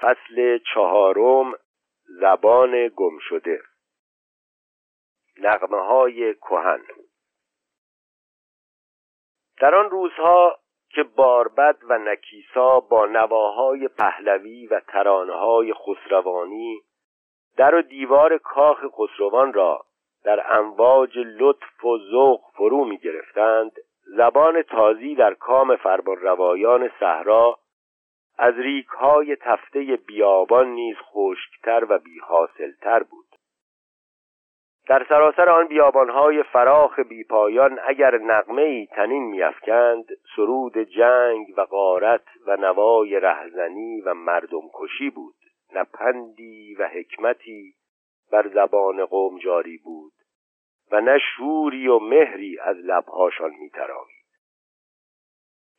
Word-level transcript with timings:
فصل 0.00 0.58
چهارم 0.74 1.52
زبان 2.20 2.88
گم 2.88 3.18
شده 3.18 3.60
نغمه 5.38 5.80
های 5.80 6.34
کهن. 6.34 6.82
در 9.60 9.74
آن 9.74 9.90
روزها 9.90 10.58
که 10.90 11.02
باربد 11.02 11.76
و 11.88 11.98
نکیسا 11.98 12.80
با 12.80 13.06
نواهای 13.06 13.88
پهلوی 13.88 14.66
و 14.66 14.80
ترانهای 14.80 15.74
خسروانی 15.74 16.82
در 17.56 17.74
و 17.74 17.82
دیوار 17.82 18.38
کاخ 18.38 18.78
خسروان 18.98 19.52
را 19.52 19.86
در 20.24 20.58
امواج 20.58 21.18
لطف 21.18 21.84
و 21.84 21.98
ذوق 21.98 22.40
فرو 22.54 22.84
می 22.84 22.98
گرفتند 22.98 23.72
زبان 24.16 24.62
تازی 24.62 25.14
در 25.14 25.34
کام 25.34 25.76
فرمان 25.76 26.16
روایان 26.16 26.90
صحرا 27.00 27.58
از 28.38 28.54
ریک 28.58 28.86
های 28.86 29.36
تفته 29.36 29.98
بیابان 30.06 30.68
نیز 30.68 30.96
خشکتر 30.96 31.86
و 31.88 31.98
بیحاصلتر 31.98 33.02
بود. 33.02 33.26
در 34.88 35.06
سراسر 35.08 35.48
آن 35.48 35.68
بیابانهای 35.68 36.42
فراخ 36.42 36.98
بیپایان 36.98 37.78
اگر 37.86 38.18
نقمه 38.18 38.62
ای 38.62 38.86
تنین 38.86 39.22
میافکند 39.22 40.04
سرود 40.36 40.78
جنگ 40.78 41.46
و 41.56 41.64
غارت 41.64 42.24
و 42.46 42.56
نوای 42.56 43.20
رهزنی 43.20 44.00
و 44.00 44.14
مردم 44.14 44.62
کشی 44.74 45.10
بود. 45.10 45.34
نه 45.74 45.84
پندی 45.84 46.74
و 46.74 46.88
حکمتی 46.88 47.74
بر 48.32 48.48
زبان 48.48 49.04
قوم 49.04 49.38
جاری 49.38 49.78
بود 49.78 50.12
و 50.92 51.00
نه 51.00 51.18
شوری 51.18 51.88
و 51.88 51.98
مهری 51.98 52.58
از 52.58 52.76
لبهاشان 52.76 53.50
میتراوید. 53.60 54.15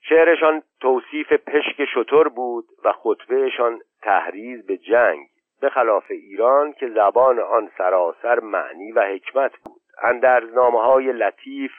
شعرشان 0.10 0.64
توصیف 0.82 1.34
پشک 1.34 1.86
شطور 1.94 2.30
بود 2.30 2.66
و 2.84 2.92
خطبهشان 2.92 3.80
تحریز 4.02 4.66
به 4.66 4.78
جنگ 4.78 5.28
به 5.62 5.70
خلاف 5.70 6.06
ایران 6.10 6.74
که 6.74 6.90
زبان 6.90 7.40
آن 7.40 7.72
سراسر 7.78 8.40
معنی 8.40 8.92
و 8.92 9.02
حکمت 9.02 9.52
بود. 9.58 9.82
اندرزنامه 10.04 10.82
های 10.82 11.14
لطیف 11.14 11.72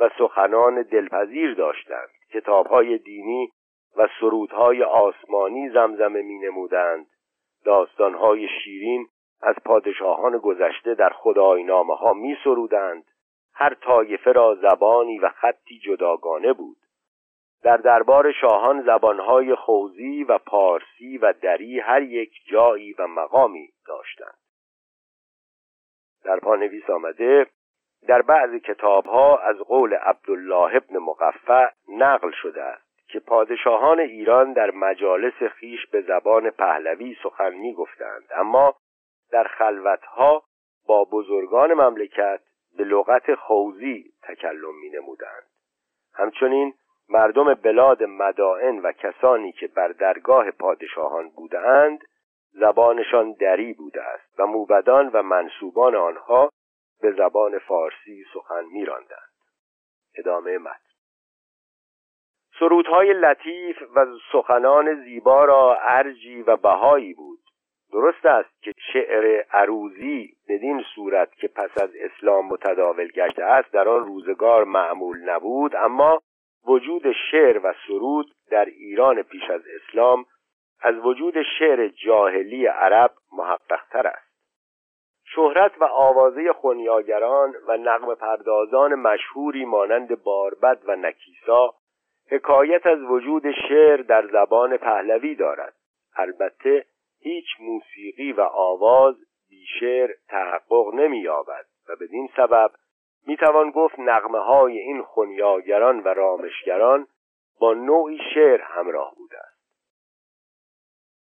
و 0.00 0.10
سخنان 0.18 0.82
دلپذیر 0.82 1.54
داشتند. 1.54 2.08
کتابهای 2.32 2.98
دینی 2.98 3.50
و 3.96 4.08
سرودهای 4.20 4.82
آسمانی 4.82 5.68
زمزمه 5.68 6.22
می 6.22 6.38
نمودند 6.38 7.06
داستانهای 7.64 8.48
شیرین 8.48 9.06
از 9.42 9.54
پادشاهان 9.64 10.38
گذشته 10.38 10.94
در 10.94 11.10
خداینامه 11.10 11.94
ها 11.94 12.12
می 12.12 12.36
سرودند 12.44 13.04
هر 13.54 13.74
طایفه 13.74 14.32
را 14.32 14.54
زبانی 14.54 15.18
و 15.18 15.28
خطی 15.28 15.78
جداگانه 15.78 16.52
بود. 16.52 16.76
در 17.62 17.76
دربار 17.76 18.32
شاهان 18.32 18.82
زبانهای 18.82 19.54
خوزی 19.54 20.24
و 20.24 20.38
پارسی 20.38 21.18
و 21.18 21.32
دری 21.32 21.80
هر 21.80 22.02
یک 22.02 22.32
جایی 22.50 22.92
و 22.92 23.06
مقامی 23.06 23.68
داشتند. 23.86 24.38
در 26.24 26.40
پانویس 26.40 26.90
آمده 26.90 27.46
در 28.08 28.22
بعض 28.22 28.54
کتابها 28.54 29.38
از 29.38 29.56
قول 29.56 29.94
عبدالله 29.94 30.76
ابن 30.76 30.98
مقفع 30.98 31.68
نقل 31.88 32.30
شده 32.42 32.62
است 32.62 33.08
که 33.08 33.20
پادشاهان 33.20 34.00
ایران 34.00 34.52
در 34.52 34.70
مجالس 34.70 35.42
خیش 35.42 35.86
به 35.86 36.00
زبان 36.00 36.50
پهلوی 36.50 37.16
سخن 37.22 37.54
می 37.54 37.74
گفتند 37.74 38.24
اما 38.36 38.74
در 39.32 39.44
خلوتها 39.44 40.42
با 40.86 41.04
بزرگان 41.04 41.74
مملکت 41.74 42.40
به 42.76 42.84
لغت 42.84 43.34
خوزی 43.34 44.12
تکلم 44.22 44.74
می 44.80 44.90
نمودند 44.90 45.42
همچنین 46.14 46.74
مردم 47.10 47.54
بلاد 47.54 48.02
مدائن 48.02 48.78
و 48.78 48.92
کسانی 48.92 49.52
که 49.52 49.66
بر 49.66 49.88
درگاه 49.88 50.50
پادشاهان 50.50 51.28
بودند 51.28 51.98
زبانشان 52.52 53.32
دری 53.32 53.72
بوده 53.72 54.02
است 54.02 54.40
و 54.40 54.46
موبدان 54.46 55.08
و 55.08 55.22
منصوبان 55.22 55.94
آنها 55.96 56.50
به 57.00 57.12
زبان 57.12 57.58
فارسی 57.58 58.24
سخن 58.34 58.64
میراندند. 58.72 59.30
ادامه 60.18 60.58
متن. 60.58 60.90
سرودهای 62.58 63.12
لطیف 63.12 63.76
و 63.94 64.06
سخنان 64.32 65.04
زیبا 65.04 65.44
را 65.44 65.78
ارجی 65.80 66.42
و 66.42 66.56
بهایی 66.56 67.14
بود. 67.14 67.38
درست 67.92 68.26
است 68.26 68.62
که 68.62 68.72
شعر 68.92 69.44
عروزی 69.50 70.36
بدین 70.48 70.84
صورت 70.94 71.34
که 71.34 71.48
پس 71.48 71.82
از 71.82 71.90
اسلام 71.94 72.46
متداول 72.46 73.08
گشته 73.08 73.44
است 73.44 73.72
در 73.72 73.88
آن 73.88 74.04
روزگار 74.04 74.64
معمول 74.64 75.30
نبود 75.30 75.76
اما 75.76 76.20
وجود 76.66 77.12
شعر 77.30 77.60
و 77.66 77.74
سرود 77.86 78.26
در 78.50 78.64
ایران 78.64 79.22
پیش 79.22 79.50
از 79.50 79.62
اسلام 79.66 80.24
از 80.82 80.94
وجود 81.04 81.34
شعر 81.58 81.88
جاهلی 81.88 82.66
عرب 82.66 83.10
محققتر 83.32 84.06
است. 84.06 84.30
شهرت 85.24 85.72
و 85.80 85.84
آوازه 85.84 86.52
خونیاگران 86.52 87.54
و 87.68 87.76
نقم 87.76 88.14
پردازان 88.14 88.94
مشهوری 88.94 89.64
مانند 89.64 90.22
باربد 90.22 90.82
و 90.84 90.96
نکیسا 90.96 91.74
حکایت 92.30 92.86
از 92.86 93.02
وجود 93.02 93.42
شعر 93.68 93.96
در 93.96 94.26
زبان 94.26 94.76
پهلوی 94.76 95.34
دارد. 95.34 95.74
البته 96.16 96.84
هیچ 97.20 97.46
موسیقی 97.60 98.32
و 98.32 98.40
آواز 98.40 99.16
بی 99.48 99.64
شعر 99.80 100.10
تحقق 100.28 100.94
نمییابد 100.94 101.64
و 101.88 101.96
بدین 102.00 102.28
سبب 102.36 102.70
می‌توان 103.26 103.70
گفت 103.70 103.98
نغمه 103.98 104.38
های 104.38 104.78
این 104.78 105.02
خونیاگران 105.02 106.00
و 106.00 106.08
رامشگران 106.08 107.06
با 107.60 107.74
نوعی 107.74 108.18
شعر 108.34 108.60
همراه 108.60 109.14
بوده 109.14 109.38
است 109.38 109.60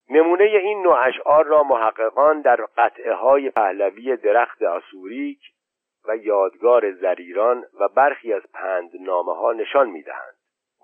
نمونه 0.09 0.43
این 0.43 0.81
نوع 0.81 1.07
اشعار 1.07 1.45
را 1.45 1.63
محققان 1.63 2.41
در 2.41 2.65
قطعه 2.77 3.13
های 3.13 3.49
پهلوی 3.49 4.17
درخت 4.17 4.61
آسوریک 4.61 5.39
و 6.07 6.15
یادگار 6.15 6.91
زریران 6.91 7.65
و 7.79 7.87
برخی 7.87 8.33
از 8.33 8.41
پند 8.53 8.91
نامه 9.01 9.35
ها 9.35 9.53
نشان 9.53 9.89
می‌دهند. 9.89 10.35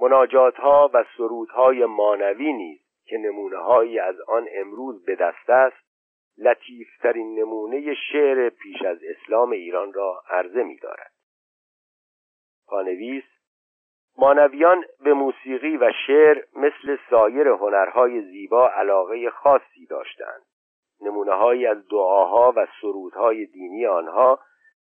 مناجات 0.01 0.55
ها 0.55 0.89
و 0.93 1.05
سرودهای 1.17 1.85
مانوی 1.85 2.53
نیز 2.53 2.79
که 3.05 3.17
نمونه 3.17 3.57
هایی 3.57 3.99
از 3.99 4.15
آن 4.27 4.47
امروز 4.51 5.05
به 5.05 5.15
دست 5.15 5.49
است 5.49 5.84
لطیفترین 6.37 7.39
نمونه 7.39 7.93
شعر 8.11 8.49
پیش 8.49 8.81
از 8.81 8.97
اسلام 9.03 9.51
ایران 9.51 9.93
را 9.93 10.23
عرضه 10.29 10.63
می 10.63 10.77
دارد. 10.77 11.11
پانویس 12.67 13.23
مانویان 14.17 14.85
به 14.99 15.13
موسیقی 15.13 15.77
و 15.77 15.91
شعر 16.07 16.43
مثل 16.55 16.97
سایر 17.09 17.47
هنرهای 17.47 18.21
زیبا 18.21 18.69
علاقه 18.69 19.29
خاصی 19.29 19.85
داشتند. 19.85 20.41
نمونه 21.01 21.69
از 21.69 21.87
دعاها 21.87 22.53
و 22.55 22.67
سرودهای 22.81 23.45
دینی 23.45 23.85
آنها 23.85 24.39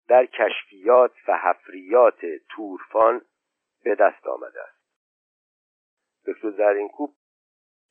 در 0.08 0.26
کشفیات 0.26 1.12
و 1.28 1.38
حفریات 1.38 2.20
تورفان 2.56 3.22
به 3.84 3.94
دست 3.94 4.26
آمده 4.26 4.60
است. 4.62 4.76
دکتر 6.26 6.50
زرینکوب 6.50 7.14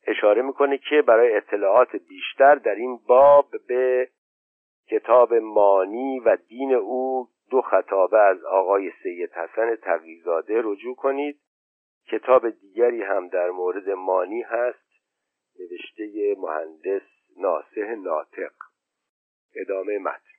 اشاره 0.06 0.42
می‌کنه 0.42 0.78
که 0.78 1.02
برای 1.02 1.36
اطلاعات 1.36 1.96
بیشتر 1.96 2.54
در 2.54 2.74
این 2.74 3.00
باب 3.06 3.50
به 3.68 4.08
کتاب 4.90 5.34
مانی 5.34 6.20
و 6.20 6.36
دین 6.48 6.74
او 6.74 7.28
دو 7.50 7.62
خطابه 7.62 8.18
از 8.18 8.44
آقای 8.44 8.92
سید 9.02 9.32
حسن 9.32 9.76
تقیزاده 9.76 10.60
رجوع 10.64 10.94
کنید. 10.94 11.40
کتاب 12.08 12.50
دیگری 12.50 13.02
هم 13.02 13.28
در 13.28 13.50
مورد 13.50 13.90
مانی 13.90 14.42
هست 14.42 14.86
نوشته 15.60 16.34
مهندس 16.38 17.02
ناسه 17.36 17.94
ناطق. 17.94 18.52
ادامه 19.56 19.98
متن. 19.98 20.35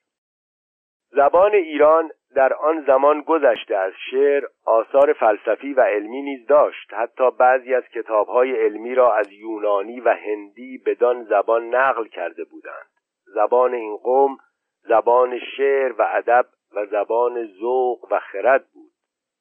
زبان 1.12 1.54
ایران 1.54 2.12
در 2.36 2.54
آن 2.54 2.84
زمان 2.88 3.22
گذشته 3.22 3.76
از 3.76 3.94
شعر 4.12 4.44
آثار 4.66 5.14
فلسفی 5.14 5.74
و 5.74 5.82
علمی 5.82 6.22
نیز 6.22 6.48
داشت. 6.48 6.94
حتی 6.94 7.32
بعضی 7.32 7.74
از 7.74 7.84
کتابهای 7.84 8.66
علمی 8.66 8.96
را 8.96 9.14
از 9.14 9.32
یونانی 9.32 10.00
و 10.00 10.10
هندی 10.10 10.78
بدان 10.86 11.24
زبان 11.24 11.76
نقل 11.76 12.08
کرده 12.08 12.44
بودند. 12.44 12.88
زبان 13.26 13.74
این 13.74 13.98
قوم 13.98 14.38
زبان 14.82 15.40
شعر 15.40 15.92
و 15.92 16.08
ادب 16.10 16.46
و 16.76 16.86
زبان 16.86 17.48
ذوق 17.60 18.08
و 18.12 18.20
خرد 18.20 18.66
بود. 18.74 18.92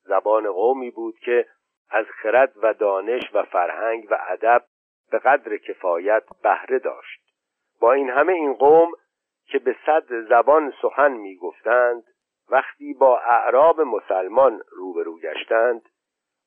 زبان 0.04 0.52
قومی 0.52 0.90
بود 0.90 1.18
که 1.18 1.46
از 1.90 2.06
خرد 2.22 2.52
و 2.62 2.72
دانش 2.72 3.22
و 3.34 3.42
فرهنگ 3.42 4.06
و 4.10 4.18
ادب 4.28 4.62
به 5.10 5.18
قدر 5.18 5.56
کفایت 5.56 6.22
بهره 6.42 6.78
داشت. 6.78 7.20
با 7.80 7.92
این 7.92 8.10
همه 8.10 8.32
این 8.32 8.54
قوم 8.54 8.90
که 9.46 9.58
به 9.58 9.76
صد 9.86 10.28
زبان 10.28 10.72
سخن 10.82 11.12
می 11.12 11.36
گفتند 11.36 12.04
وقتی 12.48 12.94
با 12.94 13.18
اعراب 13.18 13.80
مسلمان 13.80 14.62
روبرو 14.68 15.18
گشتند 15.20 15.88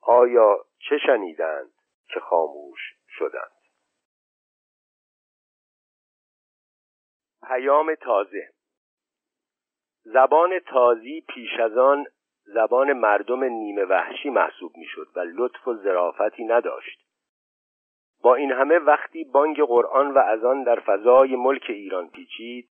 آیا 0.02 0.66
چه 0.80 0.98
شنیدند 0.98 1.72
که 2.08 2.20
خاموش 2.20 2.80
شدند؟ 3.08 3.52
پیام 7.48 7.96
تازه 7.96 8.50
زبان 10.04 10.60
تازی 10.60 11.22
پیش 11.22 11.60
از 11.60 11.78
آن 11.78 12.06
زبان 12.44 12.94
مردم 12.94 13.44
نیمه 13.44 13.86
وحشی 13.86 14.30
محسوب 14.30 14.72
می‌شد 14.78 15.08
و 15.16 15.20
لطف 15.20 15.68
و 15.68 15.76
ظرافتی 15.76 16.46
نداشت. 16.46 17.06
با 18.24 18.36
این 18.36 18.52
همه 18.52 18.80
وقتی 18.80 19.24
بانگ 19.24 19.64
قرآن 19.64 20.12
و 20.12 20.18
از 20.18 20.44
آن 20.44 20.64
در 20.64 20.80
فضای 20.80 21.36
ملک 21.36 21.66
ایران 21.70 22.10
پیچید 22.10 22.70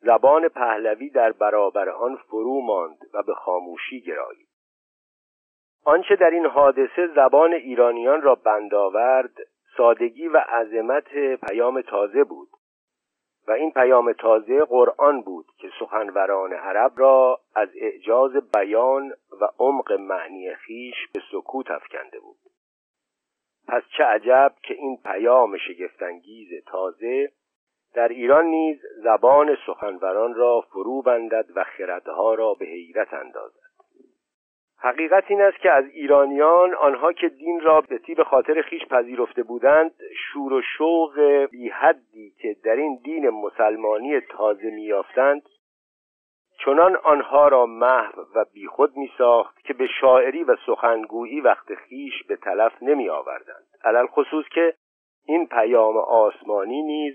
زبان 0.00 0.48
پهلوی 0.48 1.10
در 1.10 1.32
برابر 1.32 1.88
آن 1.88 2.16
فرو 2.16 2.60
ماند 2.60 2.98
و 3.14 3.22
به 3.22 3.34
خاموشی 3.34 4.00
گرایید. 4.00 4.48
آنچه 5.84 6.16
در 6.16 6.30
این 6.30 6.46
حادثه 6.46 7.06
زبان 7.14 7.52
ایرانیان 7.52 8.22
را 8.22 8.34
بند 8.34 8.74
آورد 8.74 9.34
سادگی 9.76 10.28
و 10.28 10.36
عظمت 10.36 11.36
پیام 11.48 11.80
تازه 11.82 12.24
بود 12.24 12.48
و 13.48 13.52
این 13.52 13.70
پیام 13.70 14.12
تازه 14.12 14.64
قرآن 14.64 15.20
بود 15.22 15.46
که 15.58 15.70
سخنوران 15.80 16.52
عرب 16.52 16.92
را 16.96 17.40
از 17.54 17.68
اعجاز 17.74 18.32
بیان 18.52 19.12
و 19.40 19.48
عمق 19.58 19.92
معنی 19.92 20.54
خیش 20.54 20.96
به 21.14 21.20
سکوت 21.32 21.70
افکنده 21.70 22.20
بود. 22.20 22.36
پس 23.68 23.82
چه 23.96 24.04
عجب 24.04 24.54
که 24.62 24.74
این 24.74 24.98
پیام 25.04 25.56
شگفتانگیز 25.56 26.64
تازه 26.66 27.32
در 27.94 28.08
ایران 28.08 28.44
نیز 28.44 28.80
زبان 29.02 29.56
سخنوران 29.66 30.34
را 30.34 30.60
فرو 30.60 31.02
بندد 31.02 31.46
و 31.54 31.64
خردها 31.64 32.34
را 32.34 32.54
به 32.54 32.64
حیرت 32.64 33.14
اندازد. 33.14 33.70
حقیقت 34.82 35.24
این 35.28 35.40
است 35.40 35.58
که 35.58 35.70
از 35.70 35.84
ایرانیان 35.84 36.74
آنها 36.74 37.12
که 37.12 37.28
دین 37.28 37.60
را 37.60 37.80
به 37.80 37.98
تیب 37.98 38.22
خاطر 38.22 38.62
خیش 38.62 38.86
پذیرفته 38.86 39.42
بودند 39.42 39.94
شور 40.16 40.52
و 40.52 40.62
شوق 40.78 41.20
بی 41.50 41.68
حدی 41.68 42.32
که 42.42 42.56
در 42.64 42.76
این 42.76 43.00
دین 43.04 43.28
مسلمانی 43.28 44.20
تازه 44.20 44.70
میافتند 44.70 45.42
چنان 46.64 46.96
آنها 46.96 47.48
را 47.48 47.66
محو 47.66 48.20
و 48.34 48.44
بیخود 48.52 48.96
می 48.96 49.10
ساخت 49.18 49.60
که 49.64 49.74
به 49.74 49.86
شاعری 50.00 50.44
و 50.44 50.56
سخنگویی 50.66 51.40
وقت 51.40 51.74
خیش 51.74 52.22
به 52.28 52.36
تلف 52.36 52.82
نمی 52.82 53.08
آوردند 53.08 53.66
علل 53.84 54.06
خصوص 54.06 54.44
که 54.54 54.74
این 55.26 55.46
پیام 55.46 55.96
آسمانی 55.96 56.82
نیز 56.82 57.14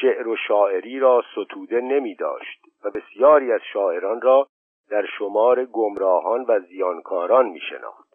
شعر 0.00 0.28
و 0.28 0.36
شاعری 0.36 0.98
را 0.98 1.22
ستوده 1.32 1.80
نمی 1.80 2.14
داشت 2.14 2.60
و 2.84 2.90
بسیاری 2.90 3.52
از 3.52 3.60
شاعران 3.72 4.20
را 4.20 4.48
در 4.90 5.06
شمار 5.18 5.64
گمراهان 5.64 6.44
و 6.48 6.60
زیانکاران 6.60 7.46
می 7.48 7.60
شناخت. 7.60 8.06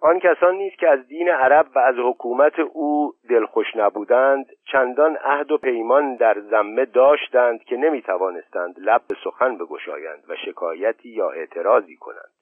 آن 0.00 0.18
کسان 0.18 0.54
نیست 0.54 0.78
که 0.78 0.88
از 0.88 1.06
دین 1.08 1.28
عرب 1.28 1.66
و 1.74 1.78
از 1.78 1.94
حکومت 1.98 2.58
او 2.58 3.12
دلخوش 3.28 3.66
نبودند 3.76 4.46
چندان 4.72 5.16
عهد 5.16 5.52
و 5.52 5.58
پیمان 5.58 6.16
در 6.16 6.40
زمه 6.40 6.84
داشتند 6.84 7.64
که 7.64 7.76
نمی 7.76 8.02
توانستند 8.02 8.74
لب 8.78 9.02
به 9.08 9.16
سخن 9.24 9.58
بگشایند 9.58 10.24
و 10.28 10.36
شکایتی 10.46 11.08
یا 11.08 11.30
اعتراضی 11.30 11.96
کنند 11.96 12.32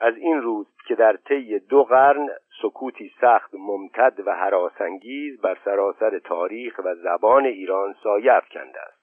از 0.00 0.16
این 0.16 0.42
روز 0.42 0.66
که 0.88 0.94
در 0.94 1.16
طی 1.16 1.58
دو 1.58 1.84
قرن 1.84 2.28
سکوتی 2.62 3.12
سخت 3.20 3.54
ممتد 3.54 4.26
و 4.26 4.34
حراسانگیز 4.34 5.40
بر 5.40 5.58
سراسر 5.64 6.18
تاریخ 6.18 6.80
و 6.84 6.94
زبان 6.94 7.44
ایران 7.44 7.94
سایه 8.02 8.32
افکنده 8.32 8.80
است 8.80 8.96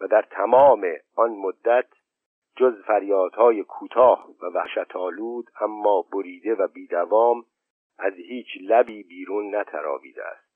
و 0.00 0.06
در 0.06 0.22
تمام 0.22 0.86
آن 1.16 1.30
مدت 1.30 1.86
جز 2.56 2.82
فریادهای 2.86 3.62
کوتاه 3.62 4.28
و 4.42 4.46
وحشتآلود 4.46 5.46
اما 5.60 6.04
بریده 6.12 6.54
و 6.54 6.68
بیدوام 6.68 7.44
از 7.98 8.12
هیچ 8.12 8.46
لبی 8.60 9.02
بیرون 9.02 9.54
نتراویده 9.54 10.24
است 10.24 10.52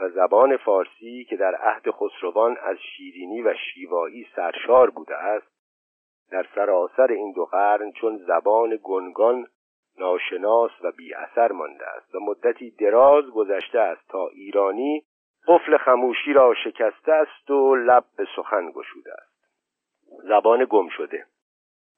و 0.00 0.08
زبان 0.08 0.56
فارسی 0.56 1.24
که 1.24 1.36
در 1.36 1.54
عهد 1.54 1.90
خسروان 1.90 2.56
از 2.62 2.76
شیرینی 2.96 3.42
و 3.42 3.54
شیوایی 3.54 4.26
سرشار 4.36 4.90
بوده 4.90 5.16
است 5.16 5.57
در 6.30 6.46
سراسر 6.54 7.12
این 7.12 7.32
دو 7.32 7.44
قرن 7.44 7.92
چون 7.92 8.16
زبان 8.16 8.78
گنگان 8.82 9.46
ناشناس 9.98 10.70
و 10.84 10.92
بی 10.96 11.14
اثر 11.14 11.52
مانده 11.52 11.86
است 11.86 12.14
و 12.14 12.20
مدتی 12.20 12.70
دراز 12.70 13.24
گذشته 13.30 13.78
است 13.78 14.08
تا 14.08 14.28
ایرانی 14.28 15.02
قفل 15.48 15.76
خموشی 15.76 16.32
را 16.32 16.54
شکسته 16.54 17.12
است 17.12 17.50
و 17.50 17.74
لب 17.74 18.04
به 18.16 18.26
سخن 18.36 18.70
گشوده 18.70 19.12
است. 19.12 19.28
زبان 20.28 20.66
گم 20.70 20.88
شده. 20.88 21.24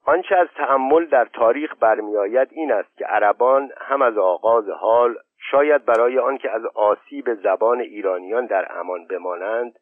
آنچه 0.06 0.37
از 0.37 0.49
تحمل 0.56 1.06
در 1.06 1.25
تاریخ 1.25 1.75
برمیآید 1.81 2.49
این 2.53 2.73
است 2.73 2.97
که 2.97 3.05
عربان 3.05 3.71
هم 3.79 4.03
از 4.03 4.19
آغاز 4.19 4.69
حال 4.69 5.19
شاید 5.50 5.85
برای 5.85 6.19
آنکه 6.19 6.50
از 6.50 6.67
آسیب 6.67 7.35
زبان 7.35 7.81
ایرانیان 7.81 8.47
در 8.47 8.79
امان 8.79 9.06
بمانند 9.06 9.79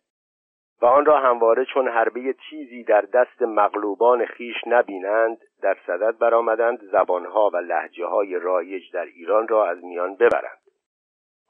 و 0.83 0.87
آن 0.87 1.05
را 1.05 1.19
همواره 1.19 1.65
چون 1.65 1.89
حربه 1.89 2.35
چیزی 2.51 2.85
در 2.85 3.01
دست 3.01 3.43
مغلوبان 3.43 4.27
خیش 4.27 4.57
نبینند 4.67 5.39
در 5.63 5.77
صدد 5.87 6.19
برآمدند 6.19 6.79
زبانها 6.93 7.51
و 7.55 7.57
لحجه 7.57 8.07
های 8.07 8.39
رایج 8.39 8.93
در 8.93 9.05
ایران 9.05 9.49
را 9.49 9.67
از 9.67 9.85
میان 9.85 10.15
ببرند. 10.15 10.59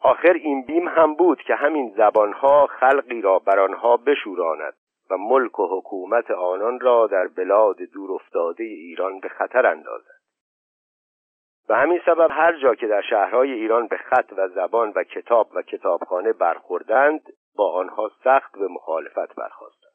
آخر 0.01 0.33
این 0.33 0.63
بیم 0.63 0.89
هم 0.89 1.15
بود 1.15 1.43
که 1.43 1.55
همین 1.55 1.95
زبانها 1.97 2.67
خلقی 2.67 3.21
را 3.21 3.39
بر 3.39 3.59
آنها 3.59 3.97
بشوراند 3.97 4.75
و 5.11 5.17
ملک 5.17 5.59
و 5.59 5.79
حکومت 5.79 6.31
آنان 6.31 6.81
را 6.81 7.07
در 7.07 7.29
بلاد 7.29 7.77
دور 7.77 8.13
افتاده 8.13 8.65
ایران 8.65 9.21
به 9.21 9.29
خطر 9.29 9.67
اندازد 9.67 10.19
و 11.69 11.75
همین 11.75 12.01
سبب 12.07 12.29
هر 12.31 12.61
جا 12.63 12.75
که 12.75 12.87
در 12.87 13.03
شهرهای 13.03 13.53
ایران 13.53 13.87
به 13.87 13.97
خط 13.97 14.33
و 14.37 14.49
زبان 14.49 14.93
و 14.97 15.03
کتاب 15.03 15.49
و 15.55 15.63
کتابخانه 15.63 16.33
برخوردند 16.33 17.21
با 17.59 17.73
آنها 17.73 18.11
سخت 18.25 18.59
به 18.59 18.69
مخالفت 18.69 19.35
برخواستند 19.35 19.89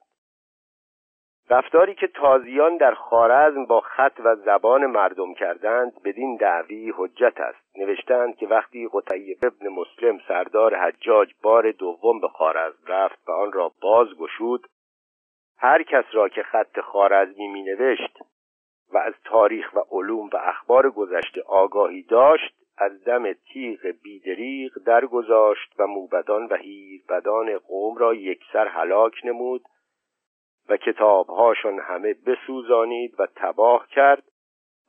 رفتاری 1.49 1.95
که 1.95 2.07
تازیان 2.07 2.77
در 2.77 2.93
خارزم 2.93 3.65
با 3.65 3.81
خط 3.81 4.19
و 4.23 4.35
زبان 4.35 4.85
مردم 4.85 5.33
کردند 5.33 6.03
بدین 6.03 6.35
دعوی 6.35 6.93
حجت 6.97 7.33
است. 7.37 7.77
نوشتند 7.77 8.35
که 8.35 8.47
وقتی 8.47 8.89
قطعی 8.93 9.35
ابن 9.43 9.67
مسلم 9.67 10.19
سردار 10.27 10.75
حجاج 10.75 11.33
بار 11.41 11.71
دوم 11.71 12.19
به 12.19 12.27
خارزم 12.27 12.83
رفت 12.87 13.29
و 13.29 13.31
آن 13.31 13.51
را 13.51 13.71
باز 13.81 14.07
گشود 14.07 14.67
هر 15.57 15.83
کس 15.83 16.05
را 16.11 16.29
که 16.29 16.43
خط 16.43 16.79
خارزمی 16.79 17.47
می 17.47 17.63
نوشت 17.63 18.19
و 18.93 18.97
از 18.97 19.13
تاریخ 19.25 19.73
و 19.73 19.79
علوم 19.91 20.29
و 20.33 20.37
اخبار 20.37 20.89
گذشته 20.89 21.41
آگاهی 21.47 22.03
داشت 22.03 22.62
از 22.77 23.03
دم 23.03 23.33
تیغ 23.33 23.79
بیدریق 24.03 24.77
درگذاشت 24.85 25.73
و 25.79 25.87
موبدان 25.87 26.45
و 26.45 26.55
هیربدان 26.55 27.57
قوم 27.57 27.97
را 27.97 28.13
یکسر 28.13 28.67
هلاک 28.67 29.13
نمود 29.23 29.61
و 30.69 30.77
کتابهاشان 30.77 31.79
همه 31.79 32.13
بسوزانید 32.13 33.19
و 33.19 33.27
تباه 33.35 33.87
کرد 33.87 34.23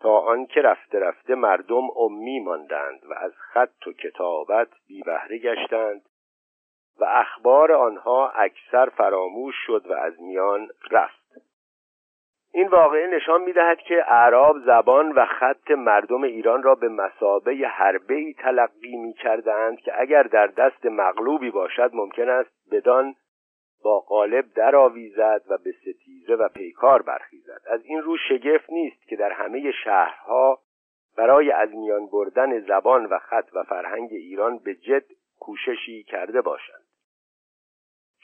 تا 0.01 0.19
آنکه 0.19 0.61
رفته 0.61 0.99
رفته 0.99 1.35
مردم 1.35 1.89
امی 1.97 2.41
ماندند 2.41 3.05
و 3.05 3.13
از 3.13 3.33
خط 3.37 3.87
و 3.87 3.93
کتابت 3.93 4.69
بی 4.89 5.03
بهره 5.03 5.39
گشتند 5.39 6.03
و 7.01 7.05
اخبار 7.05 7.73
آنها 7.73 8.29
اکثر 8.29 8.89
فراموش 8.89 9.55
شد 9.67 9.87
و 9.87 9.93
از 9.93 10.21
میان 10.21 10.69
رفت. 10.91 11.24
این 12.57 12.69
واقعه 12.69 13.07
نشان 13.07 13.43
می‌دهد 13.43 13.79
که 13.79 14.05
اعراب 14.09 14.59
زبان 14.59 15.13
و 15.13 15.25
خط 15.25 15.71
مردم 15.71 16.23
ایران 16.23 16.63
را 16.63 16.75
به 16.75 16.89
مسابه 16.89 17.55
حربه 17.55 18.15
ای 18.15 18.35
تلقی 18.35 18.97
می 18.97 19.13
کردند 19.13 19.79
که 19.79 20.01
اگر 20.01 20.23
در 20.23 20.47
دست 20.47 20.87
مغلوبی 20.87 21.51
باشد 21.51 21.91
ممکن 21.95 22.29
است 22.29 22.51
بدان 22.73 23.15
با 23.85 24.01
قالب 24.01 24.45
درآویزد 24.55 25.43
و 25.49 25.59
به 25.65 25.73
ستیزه 25.73 26.35
و 26.35 26.49
پیکار 26.49 27.03
برخیزد. 27.03 27.61
از 27.71 27.81
این 27.85 28.03
رو 28.03 28.17
شگفت 28.29 28.71
نیست 28.71 29.09
که 29.09 29.17
در 29.17 29.33
همه 29.33 29.73
شهرها 29.85 30.59
برای 31.17 31.51
از 31.51 31.75
میان 31.75 32.07
بردن 32.07 32.61
زبان 32.61 33.07
و 33.07 33.19
خط 33.19 33.49
و 33.55 33.63
فرهنگ 33.63 34.09
ایران 34.13 34.59
به 34.59 34.75
جد 34.75 35.05
کوششی 35.41 36.03
کرده 36.03 36.41
باشند. 36.41 36.94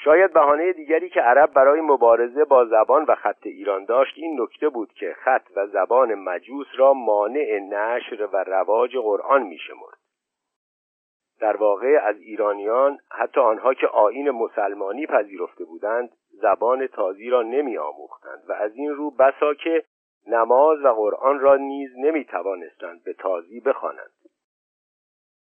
شاید 0.04 0.33
بهانه 0.33 0.73
دیگری 0.73 1.09
که 1.09 1.21
عرب 1.21 1.52
برای 1.52 1.80
مبارزه 1.80 2.45
با 2.45 2.64
زبان 2.64 3.04
و 3.04 3.14
خط 3.14 3.47
ایران 3.47 3.85
داشت 3.85 4.12
این 4.16 4.40
نکته 4.40 4.69
بود 4.69 4.92
که 4.92 5.16
خط 5.25 5.47
و 5.57 5.66
زبان 5.66 6.14
مجوس 6.14 6.66
را 6.76 6.92
مانع 6.92 7.59
نشر 7.71 8.28
و 8.33 8.37
رواج 8.37 8.97
قرآن 8.97 9.42
میشمرد. 9.42 9.99
در 11.40 11.57
واقع 11.57 12.00
از 12.02 12.16
ایرانیان 12.21 12.99
حتی 13.11 13.40
آنها 13.40 13.75
که 13.75 13.87
آین 13.87 14.30
مسلمانی 14.30 15.07
پذیرفته 15.07 15.64
بودند 15.64 16.11
زبان 16.30 16.87
تازی 16.87 17.30
را 17.30 17.42
نمی 17.42 17.78
آموختند 17.78 18.42
و 18.49 18.52
از 18.52 18.75
این 18.75 18.90
رو 18.90 19.11
بسا 19.11 19.54
که 19.54 19.85
نماز 20.26 20.85
و 20.85 20.88
قرآن 20.88 21.40
را 21.40 21.57
نیز 21.57 21.90
نمی 21.99 22.25
توانستند 22.25 23.04
به 23.04 23.12
تازی 23.12 23.61
بخوانند. 23.61 24.11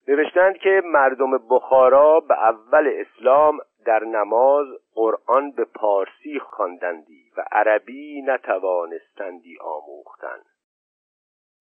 نوشتند 0.09 0.57
که 0.57 0.83
مردم 0.85 1.39
بخارا 1.51 2.21
به 2.21 2.35
اول 2.45 2.93
اسلام 2.95 3.59
در 3.85 4.05
نماز 4.05 4.67
قرآن 4.95 5.51
به 5.51 5.65
پارسی 5.65 6.39
خواندندی 6.39 7.31
و 7.37 7.45
عربی 7.53 8.23
نتوانستندی 8.23 9.59
آموختن. 9.61 10.41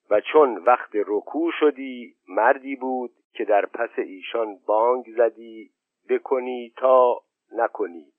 و 0.10 0.22
چون 0.22 0.58
وقت 0.58 0.89
رکوع 0.94 1.51
شدی 1.60 2.15
مردی 2.27 2.75
بود 2.75 3.12
که 3.34 3.46
در 3.46 3.65
پس 3.65 3.89
ایشان 3.98 4.60
بانگ 4.65 5.06
زدی 5.18 5.72
بکنی 6.10 6.74
تا 6.77 7.22
نکنید. 7.51 8.13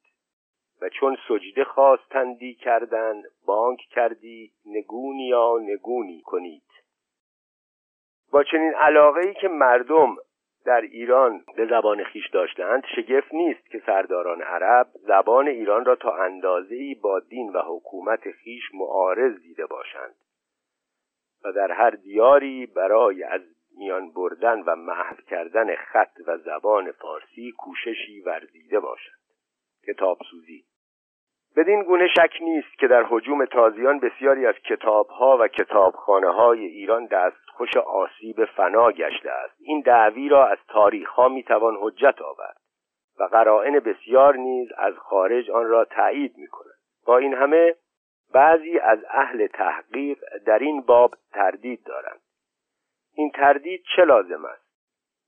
و 0.80 0.88
چون 0.88 1.16
سجده 1.28 1.64
خواستندی 1.64 2.54
کردن 2.54 3.22
بانگ 3.46 3.78
کردی 3.90 4.52
نگونی 4.66 5.26
یا 5.26 5.58
نگونی 5.62 6.22
کنید. 6.22 6.62
با 8.32 8.44
چنین 8.44 8.74
علاقه 8.74 9.20
ای 9.20 9.34
که 9.34 9.48
مردم 9.48 10.16
در 10.64 10.80
ایران 10.80 11.44
به 11.56 11.66
زبان 11.66 12.04
خیش 12.04 12.30
داشتند 12.30 12.82
شگفت 12.96 13.34
نیست 13.34 13.70
که 13.70 13.82
سرداران 13.86 14.42
عرب 14.42 14.86
زبان 14.94 15.48
ایران 15.48 15.84
را 15.84 15.96
تا 15.96 16.16
اندازه‌ای 16.16 16.94
با 16.94 17.20
دین 17.20 17.52
و 17.52 17.62
حکومت 17.66 18.30
خیش 18.30 18.62
معارض 18.74 19.40
دیده 19.40 19.66
باشند 19.66 20.14
و 21.44 21.52
در 21.52 21.72
هر 21.72 21.90
دیاری 21.90 22.66
برای 22.66 23.24
از 23.24 23.40
میان 23.78 24.12
بردن 24.12 24.60
و 24.60 24.76
محو 24.76 25.16
کردن 25.16 25.76
خط 25.76 26.20
و 26.26 26.38
زبان 26.38 26.92
فارسی 26.92 27.52
کوششی 27.52 28.20
ورزیده 28.20 28.80
باشند. 28.80 29.20
کتاب 29.86 30.18
سوزی 30.30 30.64
بدین 31.56 31.82
گونه 31.82 32.08
شک 32.08 32.32
نیست 32.40 32.78
که 32.78 32.88
در 32.88 33.02
حجوم 33.08 33.44
تازیان 33.44 33.98
بسیاری 33.98 34.46
از 34.46 34.54
کتابها 34.54 35.38
و 35.40 35.48
کتابخانه 35.48 36.32
های 36.32 36.64
ایران 36.64 37.06
دستخوش 37.06 37.76
آسیب 37.76 38.44
فنا 38.44 38.90
گشته 38.90 39.30
است. 39.30 39.54
این 39.60 39.80
دعوی 39.80 40.28
را 40.28 40.46
از 40.46 40.58
تاریخها 40.68 41.28
می‌توان 41.28 41.76
حجت 41.80 42.22
آورد 42.22 42.56
و 43.20 43.24
قرائن 43.24 43.78
بسیار 43.80 44.36
نیز 44.36 44.68
از 44.76 44.94
خارج 44.94 45.50
آن 45.50 45.66
را 45.66 45.84
تایید 45.84 46.36
می‌کنند 46.36 46.78
با 47.06 47.18
این 47.18 47.34
همه 47.34 47.74
بعضی 48.34 48.78
از 48.78 48.98
اهل 49.10 49.46
تحقیق 49.46 50.18
در 50.46 50.58
این 50.58 50.80
باب 50.80 51.14
تردید 51.32 51.84
دارند. 51.84 52.20
این 53.14 53.30
تردید 53.30 53.82
چه 53.96 54.04
لازم 54.04 54.44
است؟ 54.44 54.64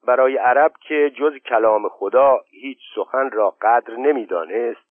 برای 0.07 0.37
عرب 0.37 0.73
که 0.89 1.13
جز 1.19 1.37
کلام 1.37 1.89
خدا 1.89 2.41
هیچ 2.51 2.79
سخن 2.95 3.31
را 3.31 3.57
قدر 3.63 3.97
نمی‌دانست 3.97 4.86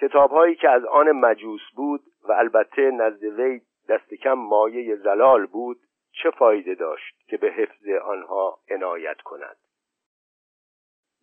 کتابهایی 0.00 0.54
که 0.54 0.70
از 0.70 0.84
آن 0.84 1.10
مجوس 1.10 1.60
بود 1.76 2.00
و 2.28 2.32
البته 2.32 2.90
نزد 2.90 3.24
وی 3.24 3.60
دست 3.88 4.14
کم 4.14 4.32
مایه 4.32 4.96
زلال 4.96 5.46
بود 5.46 5.78
چه 6.22 6.30
فایده 6.30 6.74
داشت 6.74 7.14
که 7.28 7.36
به 7.36 7.46
حفظ 7.46 7.88
آنها 8.04 8.58
عنایت 8.70 9.20
کند؟ 9.20 9.56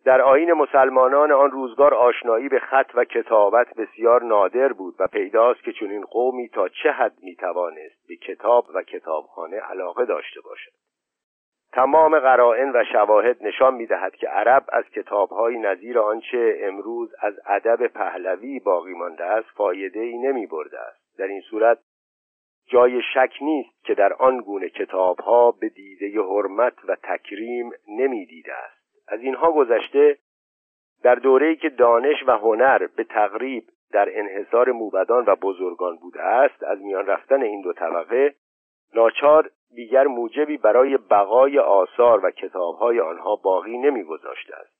در 0.04 0.20
آین 0.22 0.52
مسلمانان 0.52 1.32
آن 1.32 1.50
روزگار 1.50 1.94
آشنایی 1.94 2.48
به 2.48 2.58
خط 2.58 2.90
و 2.94 3.04
کتابت 3.04 3.74
بسیار 3.74 4.22
نادر 4.22 4.72
بود 4.72 4.94
و 4.98 5.06
پیداست 5.06 5.62
که 5.62 5.72
چنین 5.72 6.04
قومی 6.04 6.48
تا 6.48 6.68
چه 6.68 6.90
حد 6.90 7.18
می‌توانست 7.22 8.08
به 8.08 8.16
کتاب 8.16 8.66
و 8.74 8.82
کتابخانه 8.82 9.56
علاقه 9.56 10.04
داشته 10.04 10.40
باشد. 10.40 10.72
تمام 11.76 12.18
قرائن 12.18 12.70
و 12.74 12.84
شواهد 12.92 13.36
نشان 13.40 13.74
می‌دهد 13.74 14.16
که 14.16 14.28
عرب 14.28 14.64
از 14.68 14.84
کتابهای 14.84 15.58
نظیر 15.58 15.98
آنچه 15.98 16.58
امروز 16.60 17.14
از 17.20 17.34
ادب 17.46 17.86
پهلوی 17.86 18.60
باقی 18.60 18.94
مانده 18.94 19.24
است 19.24 19.48
فایده 19.56 20.00
ای 20.00 20.18
نمی 20.18 20.46
برده 20.46 20.78
است. 20.80 21.18
در 21.18 21.26
این 21.26 21.40
صورت 21.40 21.78
جای 22.68 23.02
شک 23.14 23.32
نیست 23.40 23.84
که 23.84 23.94
در 23.94 24.12
آن 24.12 24.40
گونه 24.40 24.68
کتابها 24.68 25.50
به 25.50 25.68
دیده 25.68 26.20
حرمت 26.22 26.74
و 26.88 26.96
تکریم 27.02 27.70
نمی 27.88 28.26
دیده 28.26 28.54
است. 28.54 29.08
از 29.08 29.20
اینها 29.20 29.52
گذشته 29.52 30.18
در 31.02 31.14
دوره‌ای 31.14 31.56
که 31.56 31.68
دانش 31.68 32.22
و 32.26 32.30
هنر 32.30 32.86
به 32.96 33.04
تقریب 33.04 33.64
در 33.92 34.18
انحصار 34.18 34.72
موبدان 34.72 35.24
و 35.26 35.36
بزرگان 35.36 35.96
بوده 35.96 36.22
است 36.22 36.62
از 36.62 36.82
میان 36.82 37.06
رفتن 37.06 37.42
این 37.42 37.62
دو 37.62 37.72
طبقه 37.72 38.34
ناچار 38.96 39.50
دیگر 39.74 40.06
موجبی 40.06 40.56
برای 40.56 40.96
بقای 40.96 41.58
آثار 41.58 42.24
و 42.24 42.30
کتابهای 42.30 43.00
آنها 43.00 43.36
باقی 43.36 43.78
نمیگذاشته 43.78 44.56
است. 44.56 44.76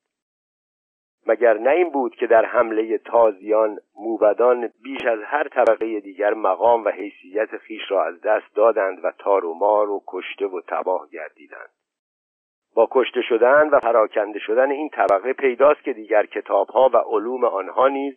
مگر 1.26 1.58
نه 1.58 1.70
این 1.70 1.90
بود 1.90 2.14
که 2.14 2.26
در 2.26 2.44
حمله 2.44 2.98
تازیان 2.98 3.78
موبدان 4.00 4.70
بیش 4.82 5.06
از 5.06 5.18
هر 5.22 5.48
طبقه 5.48 6.00
دیگر 6.00 6.34
مقام 6.34 6.84
و 6.84 6.88
حیثیت 6.88 7.56
خیش 7.56 7.82
را 7.90 8.04
از 8.04 8.20
دست 8.20 8.54
دادند 8.54 9.04
و 9.04 9.12
تار 9.18 9.44
و 9.44 9.54
مار 9.54 9.90
و 9.90 10.02
کشته 10.06 10.46
و 10.46 10.60
تباه 10.68 11.08
گردیدند. 11.12 11.70
با 12.74 12.88
کشته 12.90 13.22
شدن 13.22 13.68
و 13.68 13.78
پراکنده 13.78 14.38
شدن 14.38 14.70
این 14.70 14.88
طبقه 14.88 15.32
پیداست 15.32 15.82
که 15.82 15.92
دیگر 15.92 16.26
کتابها 16.26 16.90
و 16.92 16.96
علوم 16.96 17.44
آنها 17.44 17.88
نیز 17.88 18.14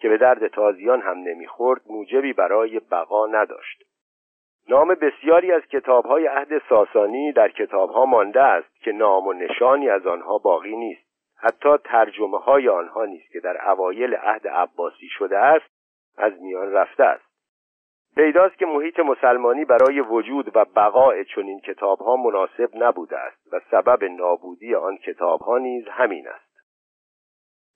که 0.00 0.08
به 0.08 0.18
درد 0.18 0.48
تازیان 0.48 1.00
هم 1.00 1.18
نمی‌خورد 1.18 1.80
موجبی 1.90 2.32
برای 2.32 2.80
بقا 2.80 3.26
نداشت. 3.26 3.87
نام 4.68 4.94
بسیاری 4.94 5.52
از 5.52 5.62
کتابهای 5.62 6.26
عهد 6.26 6.62
ساسانی 6.68 7.32
در 7.32 7.48
کتابها 7.48 8.04
مانده 8.04 8.42
است 8.42 8.80
که 8.82 8.92
نام 8.92 9.26
و 9.26 9.32
نشانی 9.32 9.88
از 9.88 10.06
آنها 10.06 10.38
باقی 10.38 10.76
نیست. 10.76 11.08
حتی 11.40 11.76
ترجمه 11.84 12.38
های 12.38 12.68
آنها 12.68 13.04
نیست 13.04 13.32
که 13.32 13.40
در 13.40 13.70
اوایل 13.70 14.14
عهد 14.14 14.48
عباسی 14.48 15.08
شده 15.08 15.38
است 15.38 15.70
از 16.16 16.32
میان 16.42 16.72
رفته 16.72 17.04
است. 17.04 17.28
پیداست 18.16 18.58
که 18.58 18.66
محیط 18.66 19.00
مسلمانی 19.00 19.64
برای 19.64 20.00
وجود 20.00 20.56
و 20.56 20.64
بقای 20.76 21.24
چنین 21.24 21.60
کتابها 21.60 22.16
مناسب 22.16 22.70
نبوده 22.74 23.18
است 23.18 23.52
و 23.52 23.60
سبب 23.70 24.04
نابودی 24.04 24.74
آن 24.74 24.96
کتابها 24.96 25.58
نیز 25.58 25.88
همین 25.88 26.28
است. 26.28 26.47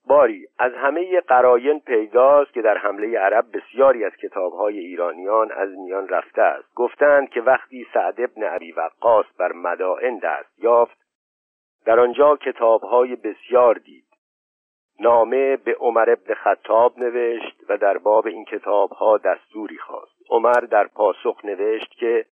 باری 0.07 0.47
از 0.59 0.73
همه 0.73 1.21
قراین 1.21 1.79
پیداست 1.79 2.53
که 2.53 2.61
در 2.61 2.77
حمله 2.77 3.19
عرب 3.19 3.45
بسیاری 3.53 4.05
از 4.05 4.11
کتابهای 4.15 4.79
ایرانیان 4.79 5.51
از 5.51 5.69
میان 5.69 6.07
رفته 6.07 6.41
است. 6.41 6.73
گفتند 6.75 7.29
که 7.29 7.41
وقتی 7.41 7.87
سعد 7.93 8.21
ابن 8.21 8.43
عبی 8.43 8.71
وقاص 8.71 9.25
بر 9.37 9.51
مدائن 9.51 10.17
دست 10.17 10.59
یافت 10.59 10.97
در 11.85 11.99
آنجا 11.99 12.35
کتابهای 12.35 13.15
بسیار 13.15 13.75
دید. 13.75 14.05
نامه 14.99 15.57
به 15.57 15.75
عمر 15.75 16.09
ابن 16.09 16.33
خطاب 16.33 16.99
نوشت 16.99 17.63
و 17.69 17.77
در 17.77 17.97
باب 17.97 18.27
این 18.27 18.45
کتابها 18.45 19.17
دستوری 19.17 19.77
خواست. 19.77 20.15
عمر 20.29 20.59
در 20.59 20.87
پاسخ 20.87 21.45
نوشت 21.45 21.91
که 21.91 22.25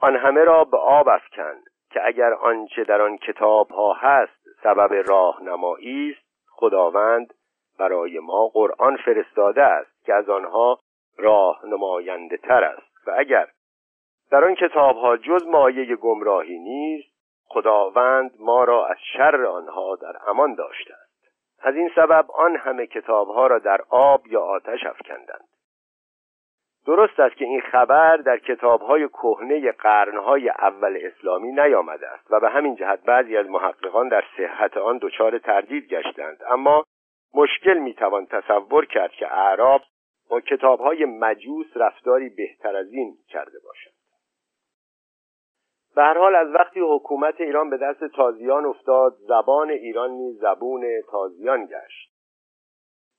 آن 0.00 0.16
همه 0.16 0.44
را 0.44 0.64
به 0.64 0.76
آب 0.76 1.08
افکن 1.08 1.54
که 1.90 2.06
اگر 2.06 2.32
آنچه 2.34 2.84
در 2.84 3.02
آن 3.02 3.16
کتابها 3.16 3.92
هست 3.92 4.42
سبب 4.62 4.92
راهنمایی 5.06 6.10
است 6.10 6.31
خداوند 6.62 7.34
برای 7.78 8.18
ما 8.18 8.48
قرآن 8.48 8.96
فرستاده 8.96 9.62
است 9.62 10.04
که 10.04 10.14
از 10.14 10.28
آنها 10.28 10.78
راه 11.18 11.66
نماینده 11.66 12.36
تر 12.36 12.64
است. 12.64 13.06
و 13.06 13.14
اگر 13.18 13.48
در 14.30 14.44
آن 14.44 14.54
کتاب 14.54 14.96
ها 14.96 15.16
جز 15.16 15.46
مایه 15.46 15.96
گمراهی 15.96 16.58
نیست 16.58 17.12
خداوند 17.46 18.30
ما 18.40 18.64
را 18.64 18.86
از 18.86 18.96
شر 19.12 19.44
آنها 19.44 19.96
در 19.96 20.16
امان 20.26 20.54
داشته 20.54 20.94
است. 20.94 21.12
از 21.62 21.74
این 21.76 21.90
سبب 21.94 22.30
آن 22.30 22.56
همه 22.56 22.86
کتاب 22.86 23.28
ها 23.28 23.46
را 23.46 23.58
در 23.58 23.80
آب 23.88 24.26
یا 24.26 24.42
آتش 24.42 24.86
افکندند. 24.86 25.48
درست 26.86 27.20
است 27.20 27.36
که 27.36 27.44
این 27.44 27.60
خبر 27.60 28.16
در 28.16 28.38
کتابهای 28.38 29.08
کهنه 29.08 29.72
قرنهای 29.72 30.48
اول 30.48 30.98
اسلامی 31.02 31.52
نیامده 31.52 32.08
است 32.08 32.26
و 32.30 32.40
به 32.40 32.50
همین 32.50 32.76
جهت 32.76 33.04
بعضی 33.04 33.36
از 33.36 33.46
محققان 33.46 34.08
در 34.08 34.24
صحت 34.36 34.76
آن 34.76 34.98
دچار 35.02 35.38
تردید 35.38 35.88
گشتند. 35.88 36.38
اما 36.50 36.84
مشکل 37.34 37.78
می‌توان 37.78 38.26
تصور 38.26 38.86
کرد 38.86 39.10
که 39.10 39.34
اعراب 39.34 39.80
با 40.30 40.40
کتابهای 40.40 41.04
مجوس 41.04 41.66
رفتاری 41.76 42.28
بهتر 42.28 42.76
از 42.76 42.92
این 42.92 43.14
کرده 43.28 43.58
باشند 43.64 43.92
به 45.94 46.02
هر 46.02 46.18
حال 46.18 46.34
از 46.34 46.48
وقتی 46.54 46.80
حکومت 46.80 47.40
ایران 47.40 47.70
به 47.70 47.76
دست 47.76 48.04
تازیان 48.04 48.64
افتاد 48.64 49.12
زبان 49.28 49.70
ایران 49.70 50.10
نیز 50.10 50.38
زبون 50.38 50.86
تازیان 51.10 51.66
گشت. 51.66 52.11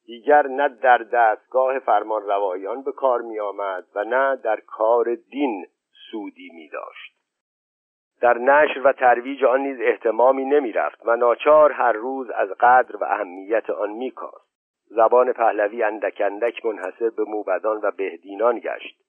دیگر 0.06 0.48
نه 0.48 0.70
در 0.70 0.98
دستگاه 0.98 1.80
فرمان 1.80 2.24
روایان 2.24 2.84
به 2.84 2.92
کار 2.92 3.22
می 3.22 3.40
آمد 3.40 3.86
و 3.96 4.04
نه 4.04 4.36
در 4.36 4.60
کار 4.60 5.16
دین 5.16 5.66
سودی 6.12 6.50
می 6.54 6.70
داشت 6.70 7.14
در 8.22 8.38
نشر 8.38 8.82
و 8.84 8.94
ترویج 8.94 9.44
آن 9.44 9.60
نیز 9.60 9.78
احتمامی 9.82 10.46
نمی 10.46 10.72
رفت 10.72 11.06
و 11.06 11.16
ناچار 11.16 11.72
هر 11.72 11.92
روز 11.92 12.30
از 12.30 12.50
قدر 12.50 12.98
و 12.98 13.04
اهمیت 13.04 13.70
آن 13.70 13.90
می 13.90 14.12
کاست 14.12 14.54
زبان 14.86 15.34
پهلوی 15.34 15.84
اندک 15.84 16.22
اندک 16.26 16.66
منحصر 16.66 17.10
به 17.10 17.24
موبدان 17.24 17.80
و 17.84 17.92
بهدینان 17.92 18.60
گشت. 18.60 19.04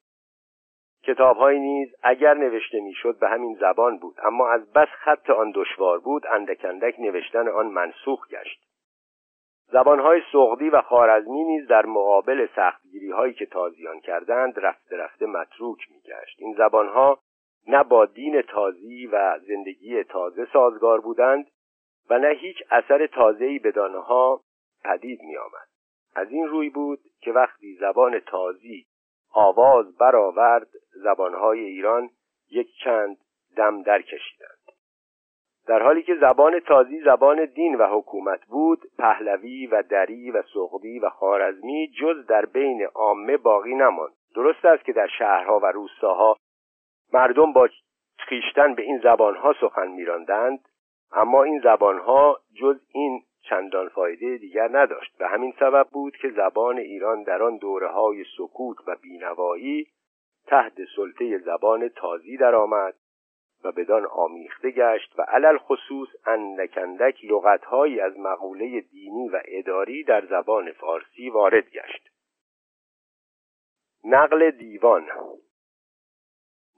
کتابهایی 1.03 1.59
نیز 1.59 1.95
اگر 2.03 2.33
نوشته 2.33 2.79
می‌شد 2.79 3.19
به 3.19 3.29
همین 3.29 3.57
زبان 3.59 3.97
بود 3.97 4.15
اما 4.23 4.49
از 4.49 4.73
بس 4.73 4.87
خط 4.87 5.29
آن 5.29 5.51
دشوار 5.55 5.99
بود 5.99 6.27
اندک 6.27 6.65
اندک 6.65 6.99
نوشتن 6.99 7.47
آن 7.47 7.67
منسوخ 7.67 8.27
گشت. 8.29 8.64
زبانهای 9.71 10.21
سغدی 10.31 10.69
و 10.69 10.81
خارزمی 10.81 11.43
نیز 11.43 11.67
در 11.67 11.85
مقابل 11.85 12.47
سختگیری 12.55 13.11
هایی 13.11 13.33
که 13.33 13.45
تازیان 13.45 13.99
کردند 13.99 14.59
رفته 14.59 14.97
رفته 14.97 15.25
متروک 15.25 15.91
میگشت 15.91 16.35
این 16.39 16.55
زبانها 16.57 17.19
نه 17.67 17.83
با 17.83 18.05
دین 18.05 18.41
تازی 18.41 19.07
و 19.07 19.39
زندگی 19.39 20.03
تازه 20.03 20.47
سازگار 20.53 21.01
بودند 21.01 21.47
و 22.09 22.19
نه 22.19 22.27
هیچ 22.27 22.57
اثر 22.71 23.07
تازه‌ای 23.07 23.59
به 23.59 23.71
دانها 23.71 24.41
پدید 24.83 25.21
می 25.21 25.37
آمد. 25.37 25.67
از 26.15 26.31
این 26.31 26.47
روی 26.47 26.69
بود 26.69 26.99
که 27.21 27.31
وقتی 27.31 27.77
زبان 27.79 28.19
تازی 28.19 28.85
آواز 29.33 29.97
برآورد 29.97 30.67
زبانهای 31.03 31.59
ایران 31.59 32.09
یک 32.51 32.67
چند 32.83 33.17
دم 33.57 33.81
در 33.81 34.01
کشیدند 34.01 34.54
در 35.67 35.83
حالی 35.83 36.03
که 36.03 36.15
زبان 36.15 36.59
تازی 36.59 36.99
زبان 36.99 37.45
دین 37.45 37.75
و 37.75 37.87
حکومت 37.87 38.45
بود 38.45 38.79
پهلوی 38.97 39.67
و 39.67 39.81
دری 39.81 40.31
و 40.31 40.43
سغدی 40.53 40.99
و 40.99 41.09
خارزمی 41.09 41.91
جز 41.99 42.25
در 42.25 42.45
بین 42.45 42.85
عامه 42.85 43.37
باقی 43.37 43.75
نماند. 43.75 44.13
درست 44.35 44.65
است 44.65 44.85
که 44.85 44.93
در 44.93 45.07
شهرها 45.07 45.59
و 45.59 45.65
روستاها 45.65 46.37
مردم 47.13 47.53
با 47.53 47.69
خیشتن 48.17 48.75
به 48.75 48.83
این 48.83 48.99
زبانها 49.03 49.53
سخن 49.61 49.87
میراندند 49.87 50.59
اما 51.11 51.43
این 51.43 51.59
زبانها 51.63 52.39
جز 52.61 52.79
این 52.91 53.21
چندان 53.49 53.89
فایده 53.89 54.37
دیگر 54.37 54.69
نداشت 54.71 55.15
و 55.19 55.27
همین 55.27 55.53
سبب 55.59 55.87
بود 55.91 56.17
که 56.17 56.29
زبان 56.29 56.77
ایران 56.77 57.23
در 57.23 57.43
آن 57.43 57.57
دوره 57.57 57.87
های 57.87 58.23
سکوت 58.37 58.77
و 58.87 58.95
بینوایی 59.01 59.87
تحت 60.47 60.73
سلطه 60.95 61.37
زبان 61.37 61.89
تازی 61.89 62.37
درآمد. 62.37 62.93
و 63.65 63.71
بدان 63.71 64.05
آمیخته 64.05 64.71
گشت 64.71 65.19
و 65.19 65.21
علل 65.21 65.57
خصوص 65.57 66.09
اندکندک 66.25 67.25
لغتهایی 67.25 67.99
از 67.99 68.19
مقوله 68.19 68.81
دینی 68.81 69.29
و 69.29 69.41
اداری 69.45 70.03
در 70.03 70.25
زبان 70.25 70.71
فارسی 70.71 71.29
وارد 71.29 71.69
گشت. 71.69 72.09
نقل 74.03 74.51
دیوان. 74.51 75.07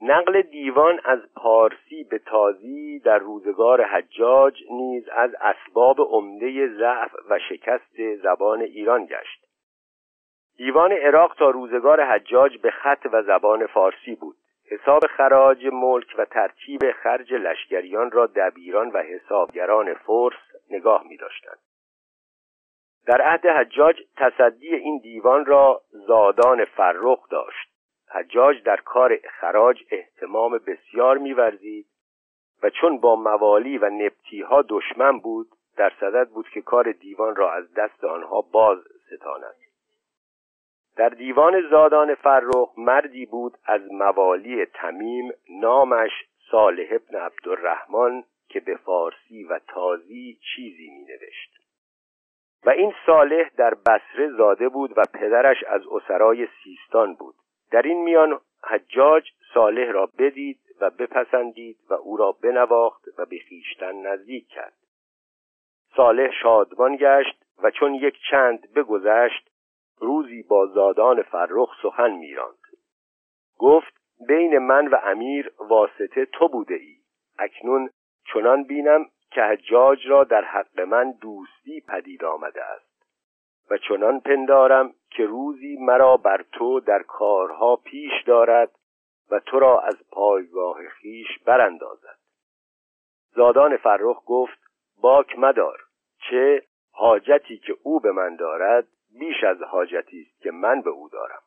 نقل 0.02 0.42
دیوان 0.42 1.00
از 1.06 1.20
پارسی 1.36 2.04
به 2.04 2.20
تازی 2.20 3.00
در 3.00 3.18
روزگار 3.18 3.84
حجاج 3.84 4.64
نیز 4.72 5.10
از 5.10 5.36
اسباب 5.42 6.00
عمده 6.00 6.68
ضعف 6.68 7.12
و 7.30 7.40
شکست 7.50 8.16
زبان 8.24 8.62
ایران 8.62 9.06
گشت. 9.06 9.46
دیوان 10.58 10.92
عراق 10.92 11.36
تا 11.36 11.50
روزگار 11.50 12.02
حجاج 12.02 12.58
به 12.58 12.72
خط 12.72 13.08
و 13.12 13.24
زبان 13.24 13.66
فارسی 13.66 14.16
بود. 14.16 14.36
حساب 14.72 15.08
خراج 15.08 15.66
ملک 15.66 16.16
و 16.18 16.26
ترتیب 16.26 16.92
خرج 16.92 17.34
لشکریان 17.34 18.12
را 18.12 18.26
دبیران 18.26 18.90
و 18.90 18.98
حسابگران 18.98 19.94
فرس 19.94 20.38
نگاه 20.70 21.04
می 21.08 21.18
داشتند. 21.18 21.60
در 23.06 23.22
عهد 23.22 23.46
حجاج 23.46 24.02
تصدی 24.18 24.76
این 24.76 25.00
دیوان 25.00 25.46
را 25.46 25.82
زادان 25.92 26.66
فرخ 26.66 27.30
داشت 27.30 27.70
حجاج 28.12 28.64
در 28.64 28.78
کار 28.78 29.18
خراج 29.40 29.84
احتمام 29.92 30.58
بسیار 30.68 31.18
میورزید 31.18 31.88
و 32.64 32.70
چون 32.70 33.00
با 33.00 33.16
موالی 33.16 33.78
و 33.78 33.90
نبتی 33.90 34.42
ها 34.42 34.62
دشمن 34.70 35.20
بود 35.20 35.48
در 35.78 35.92
صدد 36.00 36.30
بود 36.30 36.50
که 36.50 36.62
کار 36.62 36.92
دیوان 36.92 37.36
را 37.36 37.54
از 37.54 37.74
دست 37.74 38.04
آنها 38.04 38.42
باز 38.42 38.78
ستاند 39.08 39.67
در 40.98 41.10
دیوان 41.10 41.70
زادان 41.70 42.16
فرخ 42.16 42.70
مردی 42.78 43.26
بود 43.26 43.58
از 43.66 43.82
موالی 43.92 44.66
تمیم 44.66 45.32
نامش 45.50 46.12
صالح 46.52 46.88
ابن 46.92 47.18
عبدالرحمن 47.20 48.24
که 48.50 48.60
به 48.60 48.76
فارسی 48.76 49.44
و 49.44 49.60
تازی 49.68 50.40
چیزی 50.56 50.90
می 50.90 51.06
نوشت 51.06 51.58
و 52.66 52.70
این 52.70 52.94
صالح 53.06 53.50
در 53.58 53.74
بسره 53.74 54.30
زاده 54.38 54.70
بود 54.70 54.98
و 54.98 55.04
پدرش 55.14 55.64
از 55.64 55.82
اسرای 55.92 56.48
سیستان 56.64 57.14
بود. 57.14 57.36
در 57.72 57.82
این 57.82 58.04
میان 58.04 58.40
حجاج 58.64 59.24
صالح 59.54 59.92
را 59.92 60.10
بدید 60.20 60.60
و 60.82 60.90
بپسندید 60.90 61.78
و 61.90 61.94
او 61.94 62.18
را 62.18 62.32
بنواخت 62.32 63.04
و 63.18 63.26
به 63.26 63.40
خویشتن 63.48 63.96
نزدیک 63.96 64.48
کرد. 64.48 64.74
صالح 65.96 66.32
شادمان 66.42 66.96
گشت 66.96 67.46
و 67.64 67.72
چون 67.72 67.94
یک 67.94 68.16
چند 68.32 68.74
بگذشت 68.74 69.50
روزی 70.00 70.44
با 70.44 70.68
زادان 70.68 71.22
فرخ 71.22 71.70
سخن 71.82 72.12
میراند. 72.12 72.58
گفت 73.58 73.94
بین 74.28 74.58
من 74.58 74.88
و 74.88 74.96
امیر 75.04 75.52
واسطه 75.60 76.26
تو 76.26 76.48
بوده 76.48 76.76
ای 76.76 76.96
اکنون 77.40 77.90
چنان 78.34 78.64
بینم 78.64 79.06
که 79.32 79.42
حجاج 79.42 80.08
را 80.08 80.24
در 80.24 80.44
حق 80.44 80.80
من 80.80 81.12
دوستی 81.12 81.82
پدید 81.88 82.24
آمده 82.24 82.64
است. 82.64 82.88
و 83.70 83.78
چنان 83.78 84.20
پندارم 84.20 84.94
که 85.10 85.26
روزی 85.26 85.78
مرا 85.82 86.18
بر 86.18 86.46
تو 86.52 86.80
در 86.80 87.04
کارها 87.04 87.76
پیش 87.76 88.24
دارد 88.26 88.72
و 89.32 89.40
تو 89.40 89.60
را 89.60 89.82
از 89.82 89.96
پایگاه 90.12 90.78
خیش 90.88 91.28
براندازد. 91.46 92.18
زادان 93.36 93.78
فرخ 93.78 94.24
گفت 94.26 94.60
باک 95.02 95.40
مدار 95.40 95.80
چه 96.30 96.64
حاجتی 96.92 97.58
که 97.58 97.78
او 97.84 98.00
به 98.00 98.12
من 98.12 98.36
دارد 98.36 98.88
بیش 99.20 99.44
از 99.44 99.62
حاجتی 99.62 100.22
است 100.22 100.42
که 100.42 100.52
من 100.52 100.82
به 100.82 100.90
او 100.90 101.10
دارم. 101.10 101.42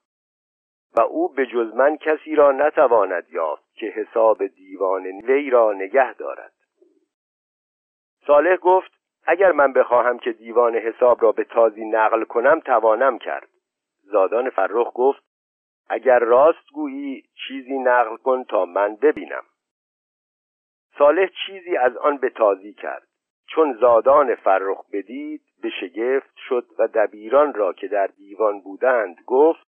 و 0.96 1.00
او 1.00 1.28
به 1.28 1.46
جز 1.46 1.74
من 1.74 1.96
کسی 1.96 2.34
را 2.34 2.52
نتواند 2.52 3.28
یافت 3.30 3.74
که 3.74 3.86
حساب 3.86 4.46
دیوان 4.46 5.06
وی 5.06 5.50
را 5.50 5.72
نگه 5.72 6.14
دارد. 6.14 6.52
صالح 8.26 8.56
گفت 8.56 8.90
اگر 9.26 9.52
من 9.52 9.72
بخواهم 9.72 10.18
که 10.18 10.32
دیوان 10.32 10.76
حساب 10.76 11.22
را 11.22 11.32
به 11.32 11.44
تازی 11.44 11.84
نقل 11.84 12.24
کنم 12.24 12.60
توانم 12.60 13.18
کرد. 13.18 13.48
زادان 14.02 14.50
فرخ 14.50 14.92
گفت 14.94 15.22
اگر 15.88 16.18
راست 16.18 16.70
گویی 16.74 17.24
چیزی 17.46 17.78
نقل 17.78 18.16
کن 18.16 18.44
تا 18.44 18.64
من 18.64 18.96
ببینم. 18.96 19.42
صالح 20.98 21.28
چیزی 21.46 21.76
از 21.76 21.96
آن 21.96 22.16
به 22.16 22.30
تازی 22.30 22.72
کرد. 22.72 23.08
چون 23.46 23.72
زادان 23.80 24.34
فرخ 24.34 24.84
بدید 24.92 25.42
به 25.60 25.70
شگفت 25.80 26.36
شد 26.48 26.66
و 26.78 26.88
دبیران 26.94 27.54
را 27.54 27.72
که 27.72 27.88
در 27.88 28.06
دیوان 28.06 28.60
بودند 28.60 29.16
گفت 29.26 29.70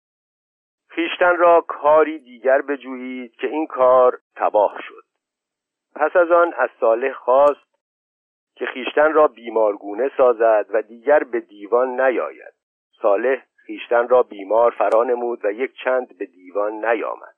خیشتن 0.88 1.38
را 1.38 1.62
کاری 1.62 2.20
دیگر 2.20 2.62
بجویید 2.62 3.36
که 3.36 3.48
این 3.48 3.68
کار 3.68 4.20
تباه 4.36 4.82
شد. 4.88 5.04
پس 5.96 6.16
از 6.16 6.32
آن 6.32 6.54
از 6.58 6.70
صالح 6.80 7.14
خواست 7.14 7.74
که 8.56 8.66
خیشتن 8.66 9.14
را 9.14 9.28
بیمارگونه 9.28 10.12
سازد 10.18 10.66
و 10.70 10.82
دیگر 10.82 11.24
به 11.24 11.40
دیوان 11.40 12.02
نیاید. 12.02 12.54
صالح 13.02 13.44
خیشتن 13.66 14.08
را 14.08 14.24
بیمار 14.24 14.72
فرا 14.72 15.04
نمود 15.04 15.46
و 15.46 15.52
یک 15.52 15.74
چند 15.84 16.18
به 16.18 16.26
دیوان 16.26 16.86
نیامد. 16.86 17.36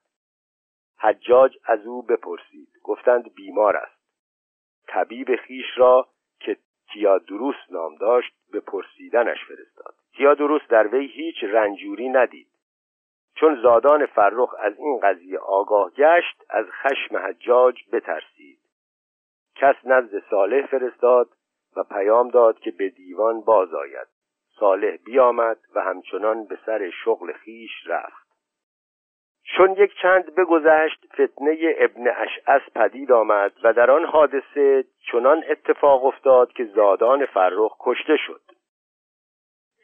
حجاج 0.98 1.58
از 1.64 1.86
او 1.86 2.02
بپرسید 2.02 2.68
گفتند 2.82 3.34
بیمار 3.34 3.76
است. 3.76 3.96
طبیب 4.88 5.36
خیش 5.36 5.66
را 5.76 6.08
تیادروس 6.96 7.56
نام 7.70 7.94
داشت 7.94 8.32
به 8.52 8.60
پرسیدنش 8.60 9.44
فرستاد. 9.44 9.94
تیادروس 10.16 10.62
در 10.68 10.86
وی 10.86 11.06
هیچ 11.06 11.44
رنجوری 11.44 12.08
ندید. 12.08 12.46
چون 13.34 13.62
زادان 13.62 14.06
فرخ 14.06 14.54
از 14.58 14.78
این 14.78 15.00
قضیه 15.02 15.38
آگاه 15.38 15.90
گشت 15.90 16.44
از 16.50 16.66
خشم 16.70 17.16
حجاج 17.16 17.74
بترسید. 17.92 18.58
کس 19.56 19.74
نزد 19.84 20.22
صالح 20.30 20.66
فرستاد 20.66 21.28
و 21.76 21.82
پیام 21.82 22.28
داد 22.28 22.58
که 22.58 22.70
به 22.70 22.88
دیوان 22.88 23.40
باز 23.40 23.74
آید. 23.74 24.08
صالح 24.58 24.96
بیامد 24.96 25.58
و 25.74 25.80
همچنان 25.80 26.44
به 26.44 26.58
سر 26.66 26.90
شغل 27.04 27.32
خیش 27.32 27.86
رفت. 27.86 28.25
چون 29.54 29.72
یک 29.72 29.92
چند 30.02 30.34
بگذشت 30.34 31.06
فتنه 31.12 31.74
ابن 31.78 32.08
اشعس 32.08 32.62
پدید 32.74 33.12
آمد 33.12 33.52
و 33.62 33.72
در 33.72 33.90
آن 33.90 34.04
حادثه 34.04 34.84
چنان 35.12 35.44
اتفاق 35.48 36.04
افتاد 36.04 36.52
که 36.52 36.64
زادان 36.64 37.26
فرخ 37.26 37.76
کشته 37.80 38.16
شد. 38.16 38.40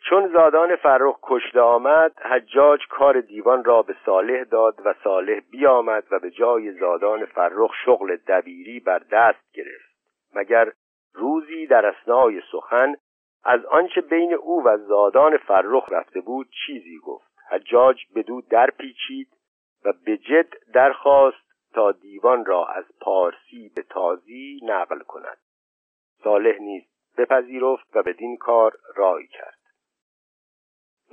چون 0.09 0.29
زادان 0.33 0.77
فرخ 0.77 1.19
کشته 1.23 1.61
آمد 1.61 2.13
حجاج 2.23 2.81
کار 2.91 3.21
دیوان 3.21 3.65
را 3.65 3.83
به 3.83 3.95
صالح 4.05 4.45
داد 4.45 4.75
و 4.85 4.95
صالح 5.05 5.41
بیامد 5.51 6.05
و 6.11 6.19
به 6.19 6.31
جای 6.31 6.73
زادان 6.73 7.25
فرخ 7.25 7.71
شغل 7.85 8.17
دبیری 8.17 8.81
بر 8.81 8.99
دست 8.99 9.53
گرفت. 9.55 9.93
مگر 10.35 10.73
روزی 11.15 11.67
در 11.67 11.87
اسنای 11.87 12.43
سخن 12.53 12.95
از 13.45 13.65
آنچه 13.65 14.01
بین 14.01 14.35
او 14.35 14.65
و 14.65 14.77
زادان 14.77 15.37
فرخ 15.37 15.93
رفته 15.93 16.21
بود 16.21 16.47
چیزی 16.67 16.99
گفت؟ 16.99 17.33
حجاج 17.51 17.97
بدو 18.17 18.41
در 18.51 18.71
پیچید 18.71 19.29
و 19.85 19.93
به 20.05 20.17
جد 20.17 20.49
درخواست 20.75 21.53
تا 21.75 21.93
دیوان 21.93 22.45
را 22.45 22.67
از 22.67 22.85
پارسی 23.01 23.73
به 23.77 23.83
تازی 23.83 24.61
نقل 24.63 24.99
کند. 24.99 25.39
صالح 26.25 26.59
نیز 26.59 26.83
بپذیرفت 27.19 27.97
و 27.97 28.03
بدین 28.03 28.37
کار 28.37 28.73
رای 28.97 29.27
کرد. 29.27 29.59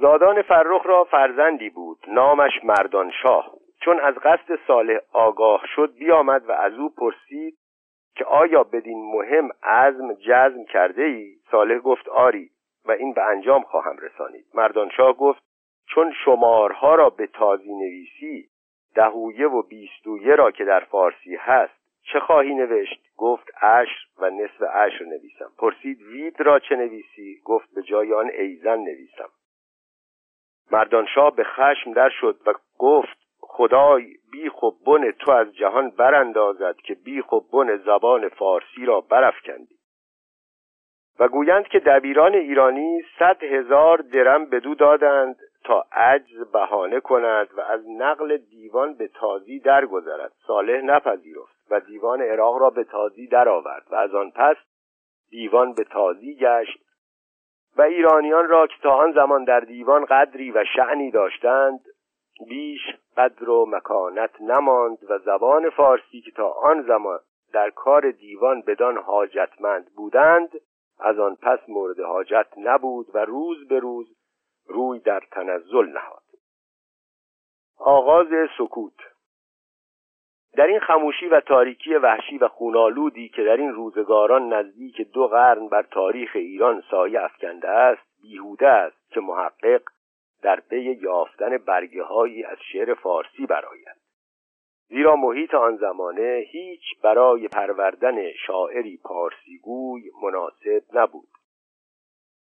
زادان 0.02 0.42
فرخ 0.42 0.86
را 0.86 1.04
فرزندی 1.04 1.70
بود 1.70 2.00
نامش 2.08 2.64
مردان 2.64 3.12
شاه 3.24 3.52
چون 3.82 4.00
از 4.00 4.16
قصد 4.16 4.60
صالح 4.68 5.00
آگاه 5.14 5.62
شد 5.76 5.94
بیامد 5.94 6.50
و 6.50 6.52
از 6.52 6.74
او 6.74 6.90
پرسید 6.90 7.58
که 8.16 8.26
آیا 8.26 8.64
بدین 8.64 9.12
مهم 9.14 9.50
عزم 9.64 10.14
جزم 10.14 10.64
کرده 10.64 11.04
ای؟ 11.04 11.36
صالح 11.52 11.78
گفت 11.78 12.10
آری 12.10 12.50
و 12.86 12.92
این 12.92 13.14
به 13.14 13.22
انجام 13.24 13.64
خواهم 13.64 13.98
رسانید. 13.98 14.46
مردانشاه 14.54 15.14
گفت 15.14 15.44
چون 15.88 16.14
شمارها 16.26 16.96
را 16.96 17.10
به 17.10 17.28
تازی 17.28 17.74
نویسی 17.74 18.49
دهویه 18.96 19.48
و 19.48 19.62
بیستویه 19.62 20.36
را 20.36 20.52
که 20.52 20.66
در 20.66 20.80
فارسی 20.80 21.36
هست 21.36 21.80
چه 22.14 22.20
خواهی 22.20 22.56
نوشت؟ 22.56 23.00
گفت 23.18 23.64
عشر 23.64 24.06
و 24.18 24.30
نصف 24.30 24.62
عشر 24.62 25.06
نویسم. 25.06 25.52
پرسید 25.58 26.02
وید 26.02 26.42
را 26.42 26.60
چه 26.60 26.76
نویسی؟ 26.76 27.42
گفت 27.46 27.74
به 27.76 27.82
جای 27.82 28.14
آن 28.14 28.30
ایزن 28.30 28.80
نویسم. 28.80 29.30
مردانشاه 30.72 31.36
به 31.36 31.44
خشم 31.44 31.94
در 31.94 32.10
شد 32.10 32.40
و 32.46 32.54
گفت 32.78 33.18
خدای 33.40 34.16
بیخ 34.32 34.64
و 34.64 34.72
بن 34.72 35.12
تو 35.12 35.32
از 35.32 35.56
جهان 35.56 35.90
براندازد 35.90 36.76
که 36.76 36.94
بیخ 36.94 37.32
و 37.32 37.40
بن 37.40 37.78
زبان 37.78 38.30
فارسی 38.30 38.86
را 38.86 39.02
برافکندی. 39.02 39.80
و 41.20 41.28
گویند 41.28 41.68
که 41.68 41.80
دبیران 41.80 42.36
ایرانی 42.36 43.02
صد 43.20 43.44
هزار 43.44 43.98
درم 43.98 44.46
بدو 44.46 44.76
دادند 44.76 45.36
تا 45.70 45.86
عجز 45.92 46.52
بهانه 46.52 47.00
کند 47.00 47.48
و 47.58 47.62
از 47.62 47.82
نقل 47.90 48.38
دیوان 48.38 48.94
به 48.94 49.08
تازی 49.08 49.60
درگذرد. 49.60 50.32
صالح 50.48 50.82
نپذیرفت 50.82 51.56
و 51.72 51.80
دیوان 51.80 52.22
عراق 52.22 52.58
را 52.58 52.70
به 52.70 52.84
تازی 52.84 53.28
درآورد 53.28 53.88
و 53.92 53.96
از 53.96 54.16
آن 54.16 54.32
پس 54.32 54.56
دیوان 55.30 55.74
به 55.74 55.84
تازی 55.84 56.36
گشت 56.36 56.80
و 57.78 57.82
ایرانیان 57.82 58.48
را 58.48 58.68
که 58.68 58.74
تا 58.84 58.92
آن 58.92 59.12
زمان 59.12 59.44
در 59.44 59.60
دیوان 59.60 60.06
قدری 60.06 60.52
و 60.52 60.64
شعنی 60.76 61.12
داشتند 61.12 61.80
بیش 62.50 62.82
قدر 63.18 63.50
و 63.50 63.66
مکانت 63.70 64.42
نماند 64.42 64.98
و 65.10 65.18
زبان 65.18 65.70
فارسی 65.70 66.22
که 66.22 66.32
تا 66.32 66.50
آن 66.50 66.82
زمان 66.82 67.20
در 67.54 67.70
کار 67.70 68.12
دیوان 68.12 68.62
بدان 68.62 68.98
حاجتمند 68.98 69.96
بودند 69.96 70.50
از 71.00 71.20
آن 71.20 71.36
پس 71.36 71.60
مورد 71.68 72.00
حاجت 72.00 72.48
نبود 72.58 73.08
و 73.14 73.26
روز 73.26 73.68
به 73.68 73.80
روز 73.80 74.19
روی 74.70 75.00
در 75.00 75.24
تنزل 75.32 75.86
نهاد. 75.86 76.24
آغاز 77.78 78.28
سکوت. 78.58 78.94
در 80.54 80.68
این 80.68 80.80
خموشی 80.80 81.28
و 81.28 81.40
تاریکی 81.40 81.94
وحشی 81.96 82.38
و 82.38 82.48
خونالودی 82.48 83.30
که 83.30 83.44
در 83.44 83.58
این 83.58 83.74
روزگاران 83.74 84.54
نزدیک 84.54 85.02
دو 85.02 85.28
قرن 85.28 85.68
بر 85.68 85.82
تاریخ 85.82 86.32
ایران 86.36 86.84
سایه 86.92 87.24
افکنده 87.24 87.70
است 87.70 88.22
بیهوده 88.22 88.68
است 88.68 89.12
که 89.12 89.20
محقق 89.20 89.82
در 90.42 90.60
پی 90.60 90.82
یافتن 90.82 91.58
برگه 91.58 92.04
هایی 92.04 92.44
از 92.44 92.58
شعر 92.72 92.94
فارسی 92.94 93.46
برآید 93.46 94.00
زیرا 94.90 95.16
محیط 95.16 95.54
آن 95.54 95.78
زمانه 95.78 96.44
هیچ 96.52 96.82
برای 97.04 97.48
پروردن 97.48 98.32
شاعری 98.32 99.00
پارسیگوی 99.04 100.12
مناسب 100.24 100.84
نبود. 100.94 101.39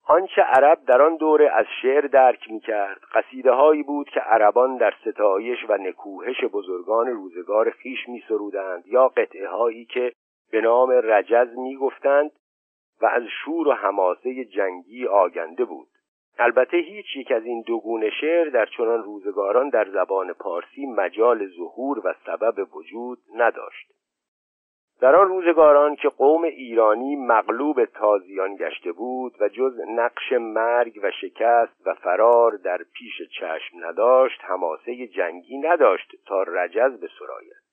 آنچه 0.06 0.42
عرب 0.42 0.78
در 0.86 1.02
آن 1.02 1.16
دوره 1.16 1.50
از 1.50 1.66
شعر 1.82 2.06
درک 2.06 2.50
می 2.50 2.60
کرد 2.60 3.00
قصیده 3.14 3.52
هایی 3.52 3.82
بود 3.82 4.08
که 4.08 4.20
عربان 4.20 4.76
در 4.76 4.94
ستایش 5.04 5.58
و 5.68 5.76
نکوهش 5.76 6.44
بزرگان 6.44 7.06
روزگار 7.06 7.70
خیش 7.70 8.08
می 8.08 8.22
سرودند 8.28 8.86
یا 8.86 9.08
قطعه 9.08 9.48
هایی 9.48 9.84
که 9.84 10.12
به 10.50 10.60
نام 10.60 10.90
رجز 10.90 11.58
می 11.58 11.76
گفتند 11.76 12.30
و 13.02 13.06
از 13.06 13.22
شور 13.44 13.68
و 13.68 13.72
حماسه 13.72 14.44
جنگی 14.44 15.06
آگنده 15.06 15.64
بود. 15.64 15.88
البته 16.38 16.76
هیچ 16.76 17.16
یک 17.16 17.32
از 17.32 17.44
این 17.44 17.62
دو 17.66 17.80
گونه 17.80 18.10
شعر 18.10 18.48
در 18.48 18.66
چنان 18.66 19.02
روزگاران 19.02 19.68
در 19.68 19.90
زبان 19.90 20.32
پارسی 20.32 20.86
مجال 20.86 21.46
ظهور 21.46 22.06
و 22.06 22.14
سبب 22.26 22.76
وجود 22.76 23.18
نداشت. 23.36 23.92
در 25.00 25.16
آن 25.16 25.28
روزگاران 25.28 25.96
که 25.96 26.08
قوم 26.08 26.42
ایرانی 26.42 27.16
مغلوب 27.16 27.84
تازیان 27.84 28.56
گشته 28.56 28.92
بود 28.92 29.34
و 29.40 29.48
جز 29.48 29.80
نقش 29.88 30.32
مرگ 30.32 31.00
و 31.02 31.10
شکست 31.20 31.86
و 31.86 31.94
فرار 31.94 32.56
در 32.56 32.78
پیش 32.92 33.28
چشم 33.40 33.86
نداشت 33.86 34.40
حماسه 34.44 35.06
جنگی 35.06 35.58
نداشت 35.58 36.12
تا 36.26 36.42
رجز 36.42 37.00
به 37.00 37.08
سرایت. 37.18 37.64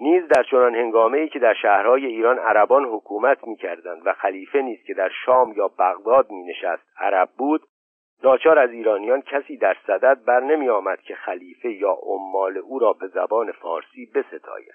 نیز 0.00 0.28
در 0.28 0.42
چنان 0.42 0.74
هنگامه 0.74 1.18
ای 1.18 1.28
که 1.28 1.38
در 1.38 1.54
شهرهای 1.54 2.06
ایران 2.06 2.38
عربان 2.38 2.84
حکومت 2.84 3.46
می 3.46 3.56
کردند 3.56 4.02
و 4.06 4.12
خلیفه 4.12 4.62
نیز 4.62 4.78
که 4.86 4.94
در 4.94 5.10
شام 5.26 5.52
یا 5.56 5.68
بغداد 5.68 6.30
می 6.30 6.44
نشست 6.44 6.82
عرب 6.98 7.28
بود 7.38 7.62
ناچار 8.24 8.58
از 8.58 8.70
ایرانیان 8.70 9.22
کسی 9.22 9.56
در 9.56 9.76
صدد 9.86 10.24
بر 10.24 10.40
نمی 10.40 10.68
آمد 10.68 11.00
که 11.00 11.14
خلیفه 11.14 11.72
یا 11.72 11.98
عمال 12.02 12.58
او 12.58 12.78
را 12.78 12.92
به 12.92 13.06
زبان 13.06 13.52
فارسی 13.52 14.06
بستاید. 14.14 14.74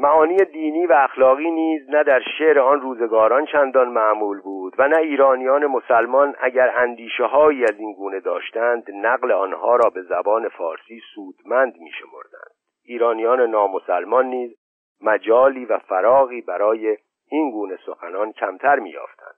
معانی 0.00 0.36
دینی 0.36 0.86
و 0.86 0.92
اخلاقی 0.92 1.50
نیز 1.50 1.90
نه 1.90 2.02
در 2.02 2.20
شعر 2.38 2.60
آن 2.60 2.80
روزگاران 2.80 3.46
چندان 3.46 3.88
معمول 3.88 4.40
بود 4.40 4.74
و 4.78 4.88
نه 4.88 4.96
ایرانیان 4.96 5.66
مسلمان 5.66 6.34
اگر 6.40 6.72
اندیشه 6.76 7.24
هایی 7.24 7.64
از 7.64 7.78
این 7.78 7.92
گونه 7.92 8.20
داشتند 8.20 8.90
نقل 8.94 9.32
آنها 9.32 9.76
را 9.76 9.90
به 9.90 10.02
زبان 10.02 10.48
فارسی 10.48 11.00
سودمند 11.14 11.74
می 11.80 11.90
شمردند. 11.90 12.54
ایرانیان 12.84 13.40
نامسلمان 13.40 14.26
نیز 14.26 14.56
مجالی 15.00 15.64
و 15.64 15.78
فراغی 15.78 16.40
برای 16.40 16.96
این 17.30 17.50
گونه 17.50 17.78
سخنان 17.86 18.32
کمتر 18.32 18.78
می 18.78 18.90
یافتند. 18.90 19.36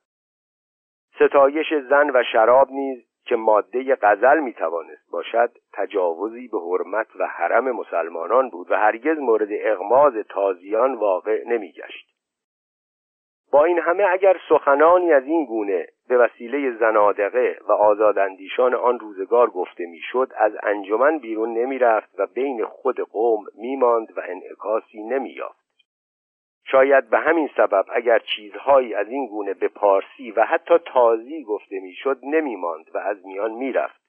ستایش 1.14 1.74
زن 1.90 2.10
و 2.10 2.22
شراب 2.32 2.70
نیز 2.70 3.09
که 3.30 3.36
ماده 3.36 3.94
غزل 4.02 4.40
می 4.40 4.52
توانست 4.52 5.10
باشد 5.12 5.50
تجاوزی 5.72 6.48
به 6.48 6.58
حرمت 6.58 7.06
و 7.18 7.26
حرم 7.26 7.70
مسلمانان 7.70 8.50
بود 8.50 8.70
و 8.70 8.74
هرگز 8.74 9.18
مورد 9.18 9.48
اغماز 9.50 10.12
تازیان 10.28 10.94
واقع 10.94 11.42
نمی 11.46 11.72
گشت. 11.72 12.06
با 13.52 13.64
این 13.64 13.78
همه 13.78 14.06
اگر 14.10 14.36
سخنانی 14.48 15.12
از 15.12 15.24
این 15.24 15.44
گونه 15.44 15.86
به 16.08 16.18
وسیله 16.18 16.76
زنادقه 16.76 17.58
و 17.68 17.72
آزاداندیشان 17.72 18.74
آن 18.74 18.98
روزگار 18.98 19.50
گفته 19.50 19.86
می‌شد 19.86 20.32
از 20.36 20.52
انجمن 20.62 21.18
بیرون 21.18 21.52
نمی 21.58 21.78
رفت 21.78 22.20
و 22.20 22.26
بین 22.26 22.64
خود 22.64 23.00
قوم 23.00 23.44
می 23.54 23.76
ماند 23.76 24.08
و 24.16 24.20
انعکاسی 24.28 25.02
نمی 25.02 25.30
یافت. 25.30 25.59
شاید 26.70 27.10
به 27.10 27.18
همین 27.18 27.50
سبب 27.56 27.84
اگر 27.94 28.18
چیزهایی 28.18 28.94
از 28.94 29.08
این 29.08 29.26
گونه 29.26 29.54
به 29.54 29.68
پارسی 29.68 30.30
و 30.30 30.44
حتی 30.44 30.74
تازی 30.78 31.44
گفته 31.44 31.80
می‌شد 31.80 32.18
نمیماند 32.22 32.90
و 32.94 32.98
از 32.98 33.26
میان 33.26 33.52
می‌رفت. 33.52 34.00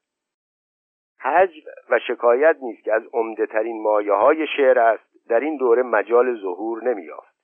حجب 1.22 1.64
و 1.90 2.00
شکایت 2.08 2.58
نیست 2.62 2.84
که 2.84 2.94
از 2.94 3.04
عمدهترین 3.14 3.82
مایه 3.82 4.14
های 4.14 4.48
شعر 4.58 4.80
است 4.80 5.28
در 5.30 5.40
این 5.40 5.58
دوره 5.58 5.84
مجال 5.84 6.42
ظهور 6.42 6.84
نمییافت. 6.84 7.36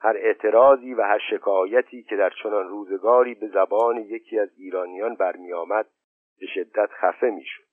هر 0.00 0.16
اعتراضی 0.16 0.94
و 0.94 1.02
هر 1.02 1.18
شکایتی 1.30 2.02
که 2.02 2.16
در 2.16 2.30
چنان 2.42 2.68
روزگاری 2.68 3.34
به 3.34 3.48
زبان 3.48 3.96
یکی 3.96 4.38
از 4.38 4.48
ایرانیان 4.58 5.14
برمیآمد 5.14 5.86
به 6.40 6.46
شدت 6.46 6.90
خفه 6.90 7.30
می‌شد. 7.30 7.71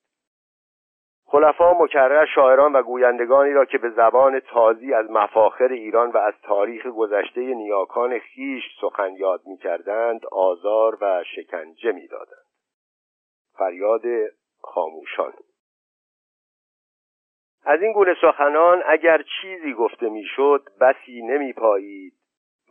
خلفا 1.32 1.72
مکرر 1.72 2.26
شاعران 2.26 2.72
و 2.72 2.82
گویندگانی 2.82 3.52
را 3.52 3.64
که 3.64 3.78
به 3.78 3.90
زبان 3.90 4.40
تازی 4.40 4.94
از 4.94 5.10
مفاخر 5.10 5.68
ایران 5.68 6.10
و 6.10 6.16
از 6.16 6.34
تاریخ 6.42 6.86
گذشته 6.86 7.40
نیاکان 7.40 8.18
خیش 8.18 8.64
سخن 8.80 9.12
یاد 9.12 9.40
می 9.46 9.56
کردند 9.56 10.26
آزار 10.32 10.98
و 11.00 11.24
شکنجه 11.36 11.92
می 11.92 12.06
دادند. 12.06 12.46
فریاد 13.58 14.02
خاموشان 14.62 15.32
از 17.64 17.82
این 17.82 17.92
گونه 17.92 18.16
سخنان 18.20 18.82
اگر 18.86 19.22
چیزی 19.40 19.74
گفته 19.74 20.08
می‌شد 20.08 20.62
بسی 20.80 21.22
نمی 21.22 21.52
پایید 21.52 22.12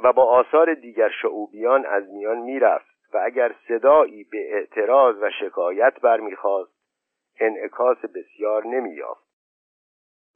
و 0.04 0.13
با 0.13 0.24
آثار 0.24 0.74
دیگر 0.74 1.10
شعوبیان 1.22 1.86
از 1.86 2.10
میان 2.10 2.38
می‌رفت 2.38 3.13
و 3.13 3.22
اگر 3.26 3.56
صدایی 3.67 4.24
به 4.24 4.56
اعتراض 4.56 5.15
و 5.22 5.30
شکایت 5.39 5.93
برمیخواست 6.02 6.79
انعکاس 7.39 7.97
بسیار 7.97 8.65
نمییافت 8.65 9.30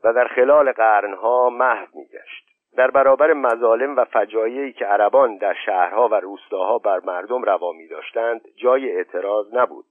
و 0.04 0.14
در 0.14 0.28
خلال 0.28 0.72
قرنها 0.72 1.50
محو 1.50 1.88
میگشت. 1.94 2.50
در 2.78 2.92
برابر 2.92 3.34
مظالم 3.34 3.96
و 3.96 4.06
فجایعی 4.06 4.74
که 4.74 4.86
عربان 4.86 5.38
در 5.38 5.56
شهرها 5.66 6.08
و 6.08 6.16
روستاها 6.16 6.78
بر 6.78 7.00
مردم 7.00 7.44
روا 7.44 7.72
می 7.72 7.88
داشتند 7.88 8.42
جای 8.56 8.92
اعتراض 8.92 9.54
نبود. 9.54 9.86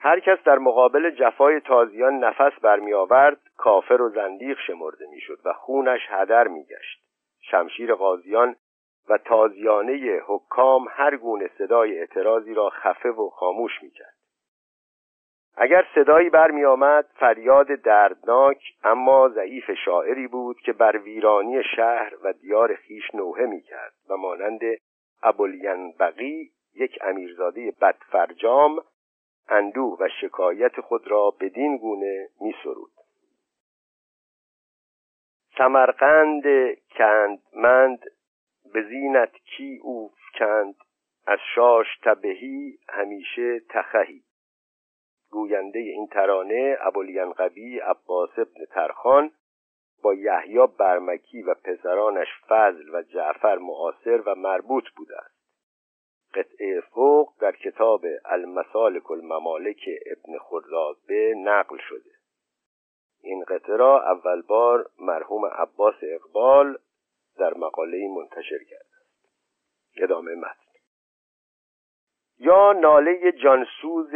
هر 0.00 0.20
کس 0.20 0.38
در 0.44 0.58
مقابل 0.58 1.10
جفای 1.10 1.60
تازیان 1.60 2.18
نفس 2.24 2.60
برمی 2.62 2.94
آورد 2.94 3.40
کافر 3.56 4.02
و 4.02 4.08
زندیق 4.08 4.58
شمرده 4.66 5.06
می‌شد 5.10 5.38
و 5.44 5.52
خونش 5.52 6.00
هدر 6.08 6.48
میگشت. 6.48 7.02
شمشیر 7.40 7.94
قاضیان 7.94 8.56
و 9.08 9.18
تازیانه 9.18 10.20
حکام 10.26 10.86
هر 10.90 11.16
گونه 11.16 11.50
صدای 11.58 11.98
اعتراضی 11.98 12.54
را 12.54 12.70
خفه 12.70 13.08
و 13.08 13.30
خاموش 13.30 13.82
می‌کرد. 13.82 14.17
اگر 15.60 15.86
صدایی 15.94 16.30
برمی 16.30 16.64
آمد 16.64 17.06
فریاد 17.14 17.66
دردناک 17.66 18.62
اما 18.84 19.28
ضعیف 19.28 19.70
شاعری 19.84 20.26
بود 20.26 20.60
که 20.60 20.72
بر 20.72 20.96
ویرانی 20.96 21.62
شهر 21.76 22.12
و 22.22 22.32
دیار 22.32 22.74
خیش 22.74 23.14
نوحه 23.14 23.46
می 23.46 23.62
کرد 23.62 23.92
و 24.10 24.16
مانند 24.16 24.60
بقی 25.98 26.50
یک 26.74 26.98
امیرزاده 27.02 27.72
بدفرجام 27.80 28.84
اندوه 29.48 29.96
و 30.00 30.08
شکایت 30.20 30.80
خود 30.80 31.08
را 31.08 31.34
بدین 31.40 31.76
گونه 31.76 32.28
می 32.40 32.54
سرود 32.64 32.92
سمرقند 35.58 36.44
کندمند 36.98 38.04
به 38.72 38.82
زینت 38.82 39.32
کی 39.32 39.80
اوف 39.82 40.18
کند 40.38 40.74
از 41.26 41.38
شاش 41.54 41.86
تبهی 42.02 42.78
همیشه 42.88 43.60
تخهی. 43.60 44.27
گوینده 45.30 45.78
این 45.78 46.06
ترانه 46.06 46.76
ابوالینقبی 46.80 47.78
عباس 47.78 48.38
ابن 48.38 48.64
ترخان 48.64 49.30
با 50.02 50.14
یحیی 50.14 50.66
برمکی 50.78 51.42
و 51.42 51.54
پسرانش 51.54 52.28
فضل 52.48 52.94
و 52.94 53.02
جعفر 53.02 53.58
معاصر 53.58 54.22
و 54.26 54.34
مربوط 54.34 54.84
بوده 54.96 55.18
است. 55.18 55.38
قطعه 56.34 56.80
فوق 56.80 57.32
در 57.40 57.52
کتاب 57.52 58.04
المسالک 58.24 59.10
الممالک 59.10 59.88
ابن 60.06 60.38
خردادبه 60.38 61.34
نقل 61.36 61.76
شده. 61.88 62.10
این 63.22 63.44
قطعه 63.44 63.76
را 63.76 64.02
اول 64.10 64.42
بار 64.42 64.90
مرحوم 64.98 65.46
عباس 65.46 65.94
اقبال 66.02 66.78
در 67.38 67.54
مقاله 67.54 68.08
منتشر 68.08 68.58
است 68.80 68.88
ادامه 70.02 70.34
متن. 70.34 70.68
یا 72.38 72.72
ناله 72.72 73.32
جانسوز 73.32 74.10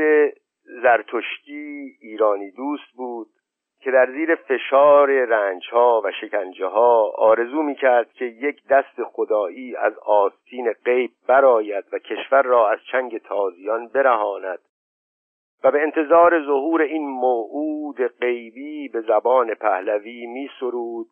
زرتشتی 0.64 1.96
ایرانی 2.00 2.50
دوست 2.50 2.92
بود 2.96 3.28
که 3.80 3.90
در 3.90 4.12
زیر 4.12 4.34
فشار 4.34 5.10
رنج 5.10 5.68
ها 5.72 6.02
و 6.04 6.12
شکنجه 6.20 6.66
ها 6.66 7.12
آرزو 7.16 7.62
می 7.62 7.74
کرد 7.74 8.12
که 8.12 8.24
یک 8.24 8.66
دست 8.68 9.02
خدایی 9.04 9.76
از 9.76 9.98
آستین 9.98 10.72
غیب 10.72 11.10
برآید 11.28 11.84
و 11.92 11.98
کشور 11.98 12.42
را 12.42 12.70
از 12.70 12.78
چنگ 12.92 13.18
تازیان 13.18 13.88
برهاند 13.88 14.58
و 15.64 15.70
به 15.70 15.82
انتظار 15.82 16.44
ظهور 16.44 16.82
این 16.82 17.08
موعود 17.08 18.06
غیبی 18.06 18.88
به 18.88 19.00
زبان 19.00 19.54
پهلوی 19.54 20.26
می 20.26 20.50
سرود 20.60 21.06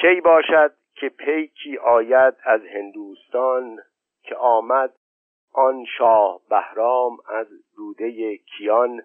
کی 0.00 0.20
باشد 0.20 0.72
که 0.94 1.08
پیکی 1.08 1.78
آید 1.78 2.34
از 2.44 2.60
هندوستان 2.74 3.78
که 4.22 4.36
آمد 4.36 4.92
آن 5.52 5.84
شاه 5.98 6.40
بهرام 6.50 7.18
از 7.28 7.46
روده 7.76 8.36
کیان 8.36 9.02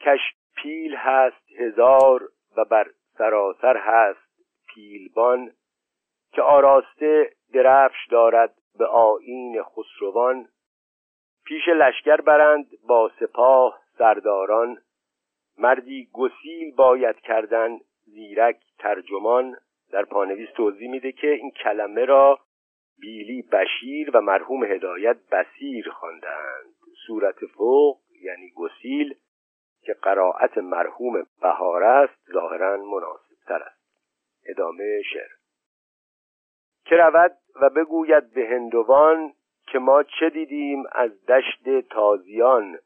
کش 0.00 0.20
پیل 0.56 0.94
هست 0.94 1.52
هزار 1.58 2.28
و 2.56 2.64
بر 2.64 2.90
سراسر 3.18 3.76
هست 3.76 4.24
پیلبان 4.74 5.50
که 6.32 6.42
آراسته 6.42 7.30
درفش 7.52 8.06
دارد 8.10 8.54
به 8.78 8.86
آین 8.86 9.62
خسروان. 9.62 10.48
پیش 11.46 11.68
لشکر 11.68 12.16
برند 12.16 12.66
با 12.88 13.10
سپاه 13.20 13.80
سرداران 13.98 14.78
مردی 15.58 16.08
گسیل 16.12 16.74
باید 16.76 17.16
کردن 17.20 17.78
زیرک 18.04 18.60
ترجمان. 18.78 19.56
در 19.92 20.04
پانویس 20.04 20.48
توضیح 20.56 20.90
میده 20.90 21.12
که 21.12 21.26
این 21.26 21.50
کلمه 21.50 22.04
را 22.04 22.38
بیلی 22.98 23.42
بشیر 23.42 24.16
و 24.16 24.20
مرحوم 24.20 24.64
هدایت 24.64 25.16
بسیر 25.32 25.90
خواندند. 25.90 26.74
صورت 27.06 27.46
فوق 27.46 27.98
یعنی 28.22 28.50
گسیل 28.50 29.14
که 29.82 29.92
قرائت 29.92 30.58
مرحوم 30.58 31.26
بهار 31.42 31.84
است 31.84 32.32
ظاهرا 32.32 32.76
مناسب 32.76 33.36
تر 33.46 33.62
است. 33.62 33.84
ادامه 34.46 35.02
شعر. 35.12 35.30
که 36.84 36.96
رود 36.96 37.36
و 37.60 37.70
بگوید 37.70 38.34
به 38.34 38.48
هندوان 38.48 39.32
که 39.66 39.78
ما 39.78 40.02
چه 40.02 40.30
دیدیم 40.30 40.84
از 40.92 41.26
دشت 41.26 41.88
تازیان؟ 41.90 42.78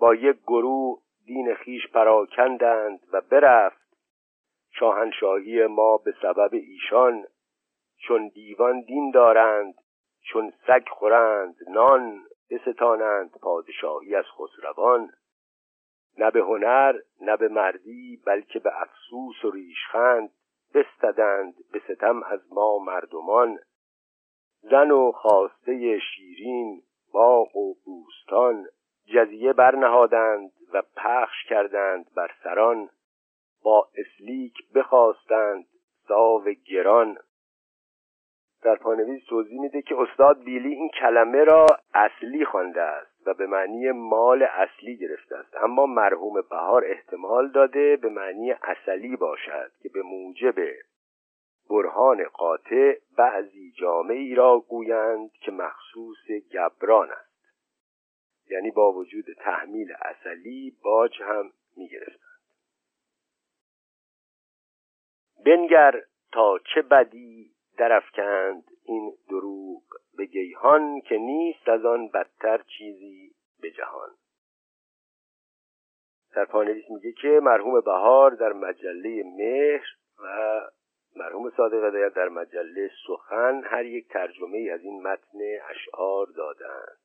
با 0.00 0.14
یک 0.14 0.36
گروه 0.36 1.02
دین 1.26 1.54
خیش 1.54 1.86
پراکندند 1.86 3.00
و 3.12 3.20
برفت. 3.20 3.86
شاهنشاهی 4.70 5.66
ما 5.66 5.96
به 5.96 6.14
سبب 6.22 6.50
ایشان 6.52 7.24
چون 7.98 8.28
دیوان 8.28 8.80
دین 8.80 9.10
دارند 9.10 9.74
چون 10.20 10.52
سگ 10.66 10.88
خورند 10.88 11.56
نان 11.68 12.26
بستانند 12.50 13.30
پادشاهی 13.30 14.14
از 14.14 14.24
خسروان. 14.24 15.12
نه 16.18 16.30
به 16.30 16.40
هنر 16.40 16.94
نه 17.20 17.36
به 17.36 17.48
مردی 17.48 18.22
بلکه 18.26 18.58
به 18.58 18.80
افسوس 18.82 19.44
و 19.44 19.50
ریشخند 19.50 20.30
بستدند 20.74 21.54
به 21.72 21.82
ستم 21.88 22.22
از 22.22 22.40
ما 22.52 22.78
مردمان. 22.78 23.58
زن 24.60 24.90
و 24.90 25.12
خواسته 25.12 25.98
شیرین 25.98 26.82
باغ 27.12 27.56
و 27.56 27.74
بوستان 27.84 28.66
جزیه 29.14 29.52
برنهادند 29.52 30.52
و 30.72 30.82
پخش 30.96 31.44
کردند 31.48 32.14
بر 32.16 32.30
سران. 32.44 32.90
با 33.62 33.88
اسلیک 33.96 34.72
بخواستند 34.74 35.66
ساو 36.08 36.44
گران. 36.44 37.18
در 38.62 38.74
پانویس 38.74 39.24
توضیح 39.28 39.60
میده 39.60 39.82
که 39.82 39.94
استاد 39.98 40.44
بیلی 40.44 40.74
این 40.74 40.88
کلمه 40.88 41.44
را 41.44 41.66
اصلی 41.94 42.44
خوانده 42.44 42.82
است 42.82 43.26
و 43.26 43.34
به 43.34 43.46
معنی 43.46 43.90
مال 43.90 44.42
اصلی 44.42 44.96
گرفته 44.96 45.36
است. 45.36 45.56
اما 45.56 45.86
مرحوم 45.86 46.42
بهار 46.50 46.84
احتمال 46.84 47.50
داده 47.50 47.96
به 47.96 48.08
معنی 48.08 48.52
اصلی 48.52 49.16
باشد 49.16 49.72
که 49.82 49.88
به 49.88 50.02
موجب 50.02 50.54
برهان 51.70 52.24
قاطع 52.24 52.98
بعضی 53.18 53.72
جامعی 53.72 54.34
را 54.34 54.58
گویند 54.68 55.30
که 55.32 55.52
مخصوص 55.52 56.30
گبران 56.52 57.10
است. 57.10 57.26
یعنی 58.50 58.70
با 58.70 58.92
وجود 58.92 59.24
تحمیل 59.38 59.92
اصلی 60.02 60.76
باج 60.82 61.22
هم 61.22 61.52
می‌گرفتند. 61.76 62.20
بنگر 65.46 66.02
تا 66.32 66.58
چه 66.74 66.82
بدی 66.82 67.55
درفکند 67.78 68.64
این 68.84 69.12
دروغ 69.28 69.82
به 70.16 70.26
گیهان 70.26 71.00
که 71.00 71.16
نیست 71.16 71.68
از 71.68 71.84
آن 71.84 72.08
بدتر 72.08 72.62
چیزی 72.78 73.34
به 73.60 73.70
جهان. 73.70 74.08
در 76.34 76.44
پانویس 76.44 76.84
میگه 76.90 77.12
که 77.12 77.40
مرحوم 77.42 77.80
بهار 77.80 78.30
در 78.30 78.52
مجله 78.52 79.22
مهر 79.36 79.86
و 80.18 80.60
مرحوم 81.16 81.50
صادق 81.56 81.84
هدایت 81.84 82.14
در 82.14 82.28
مجله 82.28 82.90
سخن 83.06 83.62
هر 83.64 83.84
یک 83.84 84.08
ترجمه 84.08 84.70
از 84.74 84.80
این 84.80 85.02
متن 85.02 85.38
اشعار 85.70 86.26
دادند. 86.26 86.98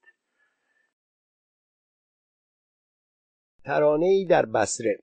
ترانه 3.66 4.06
ای 4.06 4.26
در 4.26 4.46
بسره 4.46 5.00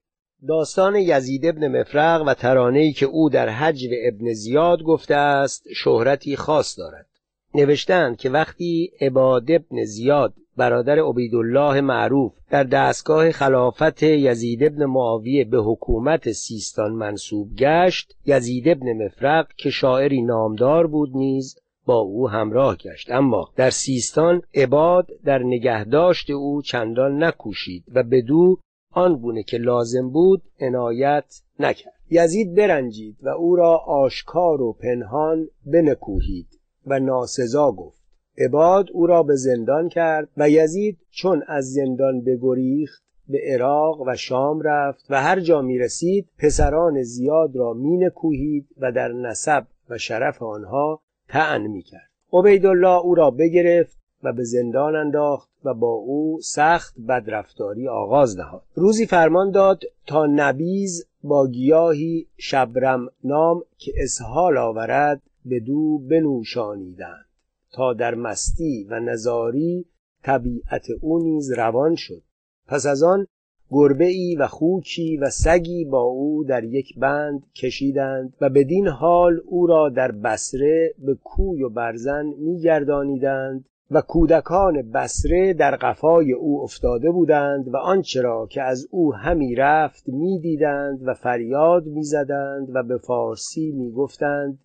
داستان 0.46 0.96
یزید 0.96 1.46
ابن 1.46 1.80
مفرق 1.80 2.22
و 2.26 2.34
ترانه‌ای 2.34 2.92
که 2.92 3.06
او 3.06 3.30
در 3.30 3.48
حجو 3.48 3.88
ابن 4.06 4.32
زیاد 4.32 4.82
گفته 4.82 5.14
است 5.14 5.66
شهرتی 5.76 6.36
خاص 6.36 6.78
دارد. 6.78 7.06
نوشتند 7.54 8.16
که 8.16 8.30
وقتی 8.30 8.92
عباد 9.00 9.50
ابن 9.50 9.84
زیاد 9.84 10.34
برادر 10.56 10.98
عبیدالله 10.98 11.80
معروف 11.80 12.32
در 12.50 12.64
دستگاه 12.64 13.30
خلافت 13.30 14.02
یزید 14.02 14.64
ابن 14.64 14.84
معاویه 14.84 15.44
به 15.44 15.58
حکومت 15.58 16.32
سیستان 16.32 16.92
منصوب 16.92 17.54
گشت 17.56 18.16
یزید 18.26 18.68
ابن 18.68 19.04
مفرق 19.04 19.46
که 19.56 19.70
شاعری 19.70 20.22
نامدار 20.22 20.86
بود 20.86 21.10
نیز 21.14 21.58
با 21.86 21.98
او 21.98 22.28
همراه 22.28 22.76
گشت. 22.76 23.10
اما 23.10 23.48
در 23.56 23.70
سیستان 23.70 24.42
عباد 24.54 25.06
در 25.24 25.38
نگهداشت 25.38 26.30
او 26.30 26.62
چندان 26.62 27.24
نکوشید 27.24 27.84
و 27.94 28.02
بدو 28.02 28.58
آن 28.92 29.16
گونه 29.16 29.42
که 29.42 29.58
لازم 29.58 30.10
بود 30.10 30.42
عنایت 30.60 31.42
نکرد. 31.60 31.94
یزید 32.10 32.54
برنجید 32.54 33.16
و 33.22 33.28
او 33.28 33.56
را 33.56 33.76
آشکار 33.76 34.62
و 34.62 34.72
پنهان 34.72 35.48
بنکوهید 35.66 36.60
و 36.86 36.98
ناسزا 36.98 37.72
گفت. 37.72 37.98
عباد 38.38 38.90
او 38.92 39.06
را 39.06 39.22
به 39.22 39.36
زندان 39.36 39.88
کرد 39.88 40.28
و 40.36 40.50
یزید 40.50 40.98
چون 41.10 41.42
از 41.46 41.72
زندان 41.72 42.20
بگریخت 42.20 43.02
به 43.28 43.40
عراق 43.46 44.00
و 44.00 44.16
شام 44.16 44.60
رفت 44.62 45.06
و 45.10 45.22
هر 45.22 45.40
جا 45.40 45.62
می 45.62 45.78
رسید 45.78 46.28
پسران 46.38 47.02
زیاد 47.02 47.56
را 47.56 47.72
می 47.72 47.96
نکوهید 47.96 48.68
و 48.78 48.92
در 48.92 49.08
نسب 49.08 49.66
و 49.90 49.98
شرف 49.98 50.42
آنها 50.42 51.02
تعن 51.28 51.66
می 51.66 51.82
کرد 51.82 52.10
عبیدالله 52.32 52.98
او 52.98 53.14
را 53.14 53.30
بگرفت 53.30 53.98
و 54.22 54.32
به 54.32 54.44
زندان 54.44 54.96
انداخت 54.96 55.48
و 55.64 55.74
با 55.74 55.92
او 55.92 56.40
سخت 56.42 56.94
بدرفتاری 57.08 57.88
آغاز 57.88 58.38
نهاد 58.38 58.62
روزی 58.74 59.06
فرمان 59.06 59.50
داد 59.50 59.82
تا 60.06 60.26
نبیز 60.26 61.06
با 61.22 61.46
گیاهی 61.46 62.26
شبرم 62.36 63.08
نام 63.24 63.62
که 63.76 63.92
اسهال 63.96 64.56
آورد 64.56 65.22
به 65.44 65.60
دو 65.60 65.98
بنوشانیدند 65.98 67.26
تا 67.72 67.94
در 67.94 68.14
مستی 68.14 68.86
و 68.90 69.00
نزاری 69.00 69.86
طبیعت 70.22 70.86
او 71.00 71.18
نیز 71.22 71.52
روان 71.52 71.94
شد. 71.94 72.22
پس 72.66 72.86
از 72.86 73.02
آن 73.02 73.26
گربه 73.70 74.04
ای 74.04 74.36
و 74.36 74.46
خوکی 74.46 75.16
و 75.16 75.30
سگی 75.30 75.84
با 75.84 76.00
او 76.00 76.44
در 76.44 76.64
یک 76.64 76.98
بند 76.98 77.52
کشیدند 77.54 78.34
و 78.40 78.48
بدین 78.48 78.88
حال 78.88 79.40
او 79.44 79.66
را 79.66 79.88
در 79.88 80.12
بسره 80.12 80.94
به 80.98 81.14
کوی 81.14 81.62
و 81.62 81.68
برزن 81.68 82.26
میگردانیدند 82.26 83.64
و 83.90 84.00
کودکان 84.00 84.90
بسره 84.90 85.52
در 85.52 85.76
قفای 85.76 86.32
او 86.32 86.62
افتاده 86.62 87.10
بودند 87.10 87.68
و 87.68 87.76
آنچه 87.76 88.22
را 88.22 88.46
که 88.46 88.62
از 88.62 88.86
او 88.90 89.14
همی 89.14 89.54
رفت 89.54 90.08
می‌دیدند 90.08 91.08
و 91.08 91.14
فریاد 91.14 91.86
می‌زدند 91.86 92.68
و 92.74 92.82
به 92.82 92.98
فارسی 92.98 93.72
می‌گفتند 93.72 94.58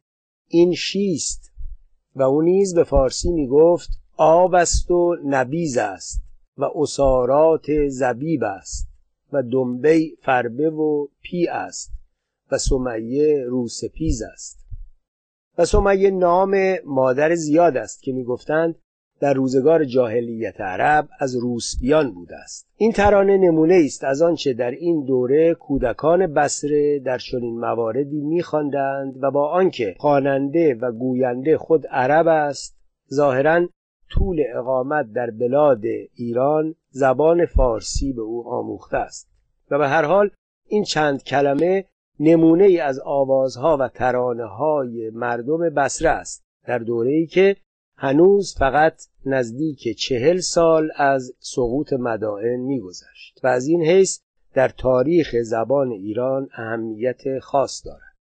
این 0.48 0.74
شیست؟ 0.74 1.54
و 2.16 2.24
او 2.24 2.42
نیز 2.42 2.76
به 2.76 2.84
فارسی 2.84 3.32
می‌گفت 3.32 3.90
آب 4.18 4.54
است 4.54 4.92
و 4.92 5.16
نبیز 5.26 5.78
است 5.78 6.22
و 6.58 6.66
اسارات 6.76 7.88
زبیب 7.88 8.44
است 8.44 8.88
و 9.34 9.44
دنبی 9.44 10.18
فربه 10.22 10.70
و 10.70 11.08
پی 11.22 11.48
است 11.48 11.92
و 12.52 12.58
سمیه 12.58 13.44
روسپیز 13.48 14.22
است. 14.34 14.60
و 15.58 15.66
سمیه 15.66 16.12
نام 16.12 16.76
مادر 16.86 17.36
زیاد 17.36 17.78
است 17.78 18.04
که 18.04 18.12
می‌گفتند 18.12 18.76
در 19.24 19.34
روزگار 19.34 19.86
جاهلیت 19.86 20.62
عرب 20.62 21.10
از 21.20 21.36
روسبیان 21.36 22.12
بوده 22.12 22.36
است. 22.36 22.68
این 22.78 22.92
ترانه 22.92 23.38
نمونه 23.38 23.82
است 23.86 24.04
از 24.04 24.22
آنچه 24.22 24.54
در 24.54 24.72
این 24.72 25.06
دوره 25.06 25.54
کودکان 25.54 26.34
بسره 26.34 27.00
در 27.00 27.18
چنین 27.18 27.60
مواردی 27.60 28.22
میخواندند 28.22 29.24
و 29.24 29.32
با 29.32 29.50
آنکه 29.50 29.96
خواننده 30.00 30.76
و 30.82 30.92
گوینده 30.92 31.58
خود 31.58 31.88
عرب 31.88 32.28
است 32.28 32.78
ظاهرا 33.14 33.68
طول 34.10 34.44
اقامت 34.56 35.12
در 35.14 35.32
بلاد 35.32 35.84
ایران 36.16 36.76
زبان 36.90 37.46
فارسی 37.46 38.14
به 38.14 38.22
او 38.22 38.48
آموخته 38.48 38.98
است. 38.98 39.30
و 39.72 39.78
به 39.78 39.88
هر 39.88 40.04
حال 40.04 40.30
این 40.68 40.84
چند 40.84 41.24
کلمه 41.24 41.86
نمونه 42.20 42.64
ای 42.64 42.80
از 42.80 43.00
آوازها 43.00 43.78
و 43.80 43.88
ترانه 43.88 44.46
های 44.46 45.10
مردم 45.10 45.70
بسره 45.70 46.10
است. 46.10 46.44
در 46.66 46.80
دوره 46.80 47.12
ای 47.12 47.26
که 47.26 47.56
هنوز 47.96 48.56
فقط 48.56 49.02
نزدیک 49.26 49.98
چهل 49.98 50.40
سال 50.40 50.92
از 50.96 51.34
سقوط 51.40 51.94
مدائن 51.94 52.60
میگذشت 52.60 53.40
و 53.44 53.48
از 53.48 53.68
این 53.68 53.84
حیث 53.84 54.20
در 54.54 54.70
تاریخ 54.70 55.36
زبان 55.42 55.92
ایران 55.92 56.50
اهمیت 56.54 57.40
خاص 57.40 57.86
دارد. 57.86 58.16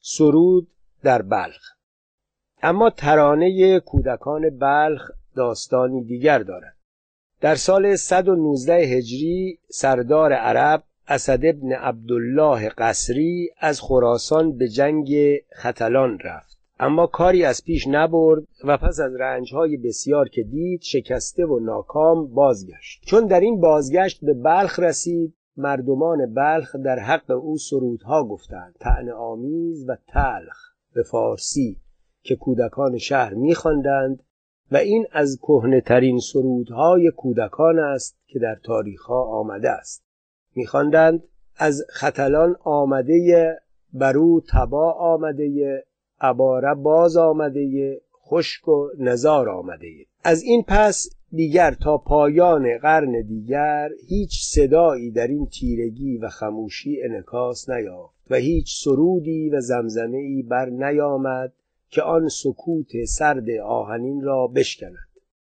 سرود 0.00 0.68
در 1.02 1.22
بلخ. 1.22 1.78
اما 2.62 2.90
ترانه 2.90 3.80
کودکان 3.80 4.58
بلخ 4.58 5.10
داستانی 5.36 6.04
دیگر 6.04 6.38
دارد. 6.38 6.76
در 7.40 7.54
سال 7.54 7.96
119 7.96 8.74
هجری 8.74 9.58
سردار 9.68 10.32
عرب 10.32 10.82
اسد 11.08 11.40
ابن 11.44 11.72
عبدالله 11.72 12.68
قصری 12.68 13.50
از 13.58 13.80
خراسان 13.80 14.58
به 14.58 14.68
جنگ 14.68 15.38
ختلان 15.56 16.18
رفت. 16.18 16.47
اما 16.80 17.06
کاری 17.06 17.44
از 17.44 17.64
پیش 17.64 17.88
نبرد 17.88 18.42
و 18.64 18.76
پس 18.76 19.00
از 19.00 19.14
رنجهای 19.14 19.76
بسیار 19.76 20.28
که 20.28 20.42
دید 20.42 20.82
شکسته 20.82 21.46
و 21.46 21.58
ناکام 21.58 22.26
بازگشت. 22.34 23.02
چون 23.06 23.26
در 23.26 23.40
این 23.40 23.60
بازگشت 23.60 24.24
به 24.24 24.34
بلخ 24.34 24.78
رسید 24.78 25.34
مردمان 25.56 26.34
بلخ 26.34 26.76
در 26.76 26.98
حق 26.98 27.30
او 27.30 27.58
سرودها 27.58 28.24
گفتند 28.24 28.76
طعن 28.80 29.10
آمیز 29.10 29.88
و 29.88 29.96
تلخ. 30.08 30.68
به 30.94 31.02
فارسی 31.02 31.76
که 32.22 32.36
کودکان 32.36 32.98
شهر 32.98 33.34
میخواندند 33.34 34.22
و 34.72 34.76
این 34.76 35.06
از 35.12 35.38
کهنه 35.42 35.80
ترین 35.80 36.18
سرودهای 36.18 37.10
کودکان 37.16 37.78
است 37.78 38.18
که 38.26 38.38
در 38.38 38.54
تاریخها 38.64 39.24
آمده 39.24 39.70
است. 39.70 40.04
میخواندند 40.54 41.22
از 41.56 41.84
ختلان 41.92 42.56
آمده 42.64 43.56
برو 43.92 44.42
تبا 44.52 44.92
آمده 44.92 45.84
عباره 46.20 46.74
باز 46.74 47.16
آمده 47.16 48.00
خشک 48.28 48.68
و 48.68 48.88
نزار 48.98 49.48
آمده 49.48 49.88
از 50.24 50.42
این 50.42 50.64
پس 50.68 51.08
دیگر 51.32 51.74
تا 51.74 51.98
پایان 51.98 52.78
قرن 52.78 53.22
دیگر 53.22 53.88
هیچ 54.06 54.44
صدایی 54.44 55.10
در 55.10 55.26
این 55.26 55.46
تیرگی 55.46 56.18
و 56.18 56.28
خموشی 56.28 57.02
انکاس 57.02 57.70
نیافت 57.70 58.18
و 58.30 58.34
هیچ 58.34 58.84
سرودی 58.84 59.50
و 59.50 59.60
زمزمه 59.60 60.18
ای 60.18 60.42
بر 60.42 60.68
نیامد 60.68 61.52
که 61.90 62.02
آن 62.02 62.28
سکوت 62.28 63.04
سرد 63.04 63.50
آهنین 63.64 64.22
را 64.22 64.46
بشکند. 64.46 65.08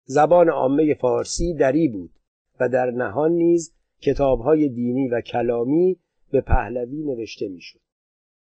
زبان 0.06 0.50
عامه 0.50 0.94
فارسی 0.94 1.54
دری 1.54 1.88
بود 1.88 2.12
و 2.60 2.70
در 2.70 2.92
نهان 2.92 3.32
نیز 3.32 3.74
کتابهای 4.02 4.70
دینی 4.70 5.08
و 5.08 5.22
کلامی 5.22 5.98
به 6.32 6.42
پهلوی 6.42 7.04
نوشته 7.04 7.48
می‌شد. 7.48 7.80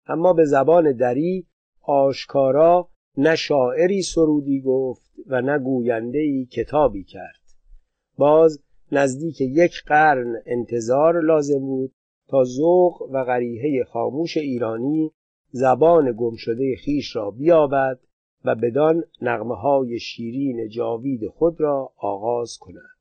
اما 0.06 0.32
به 0.32 0.44
زبان 0.44 0.92
دری 0.92 1.46
آشکارا 1.86 2.88
نه 3.16 3.36
شاعری 3.36 4.02
سرودی 4.02 4.60
گفت 4.60 5.10
و 5.26 5.42
نه 5.42 5.58
گوینده 5.58 6.44
کتابی 6.44 7.04
کرد. 7.04 7.40
باز 8.18 8.62
نزدیک 8.92 9.40
یک 9.40 9.82
قرن 9.86 10.42
انتظار 10.46 11.20
لازم 11.20 11.58
بود 11.58 11.92
تا 12.28 12.44
ذوق 12.44 13.02
و 13.12 13.24
غریحه 13.24 13.84
خاموش 13.84 14.36
ایرانی 14.36 15.10
زبان 15.50 16.14
گمشده 16.18 16.76
خیش 16.84 17.16
را 17.16 17.30
بیابد 17.30 18.00
و 18.44 18.54
بدان 18.54 19.04
نغمه 19.22 19.54
های 19.54 19.98
شیرین 19.98 20.68
جاوید 20.68 21.28
خود 21.28 21.60
را 21.60 21.92
آغاز 21.96 22.58
کند. 22.60 22.93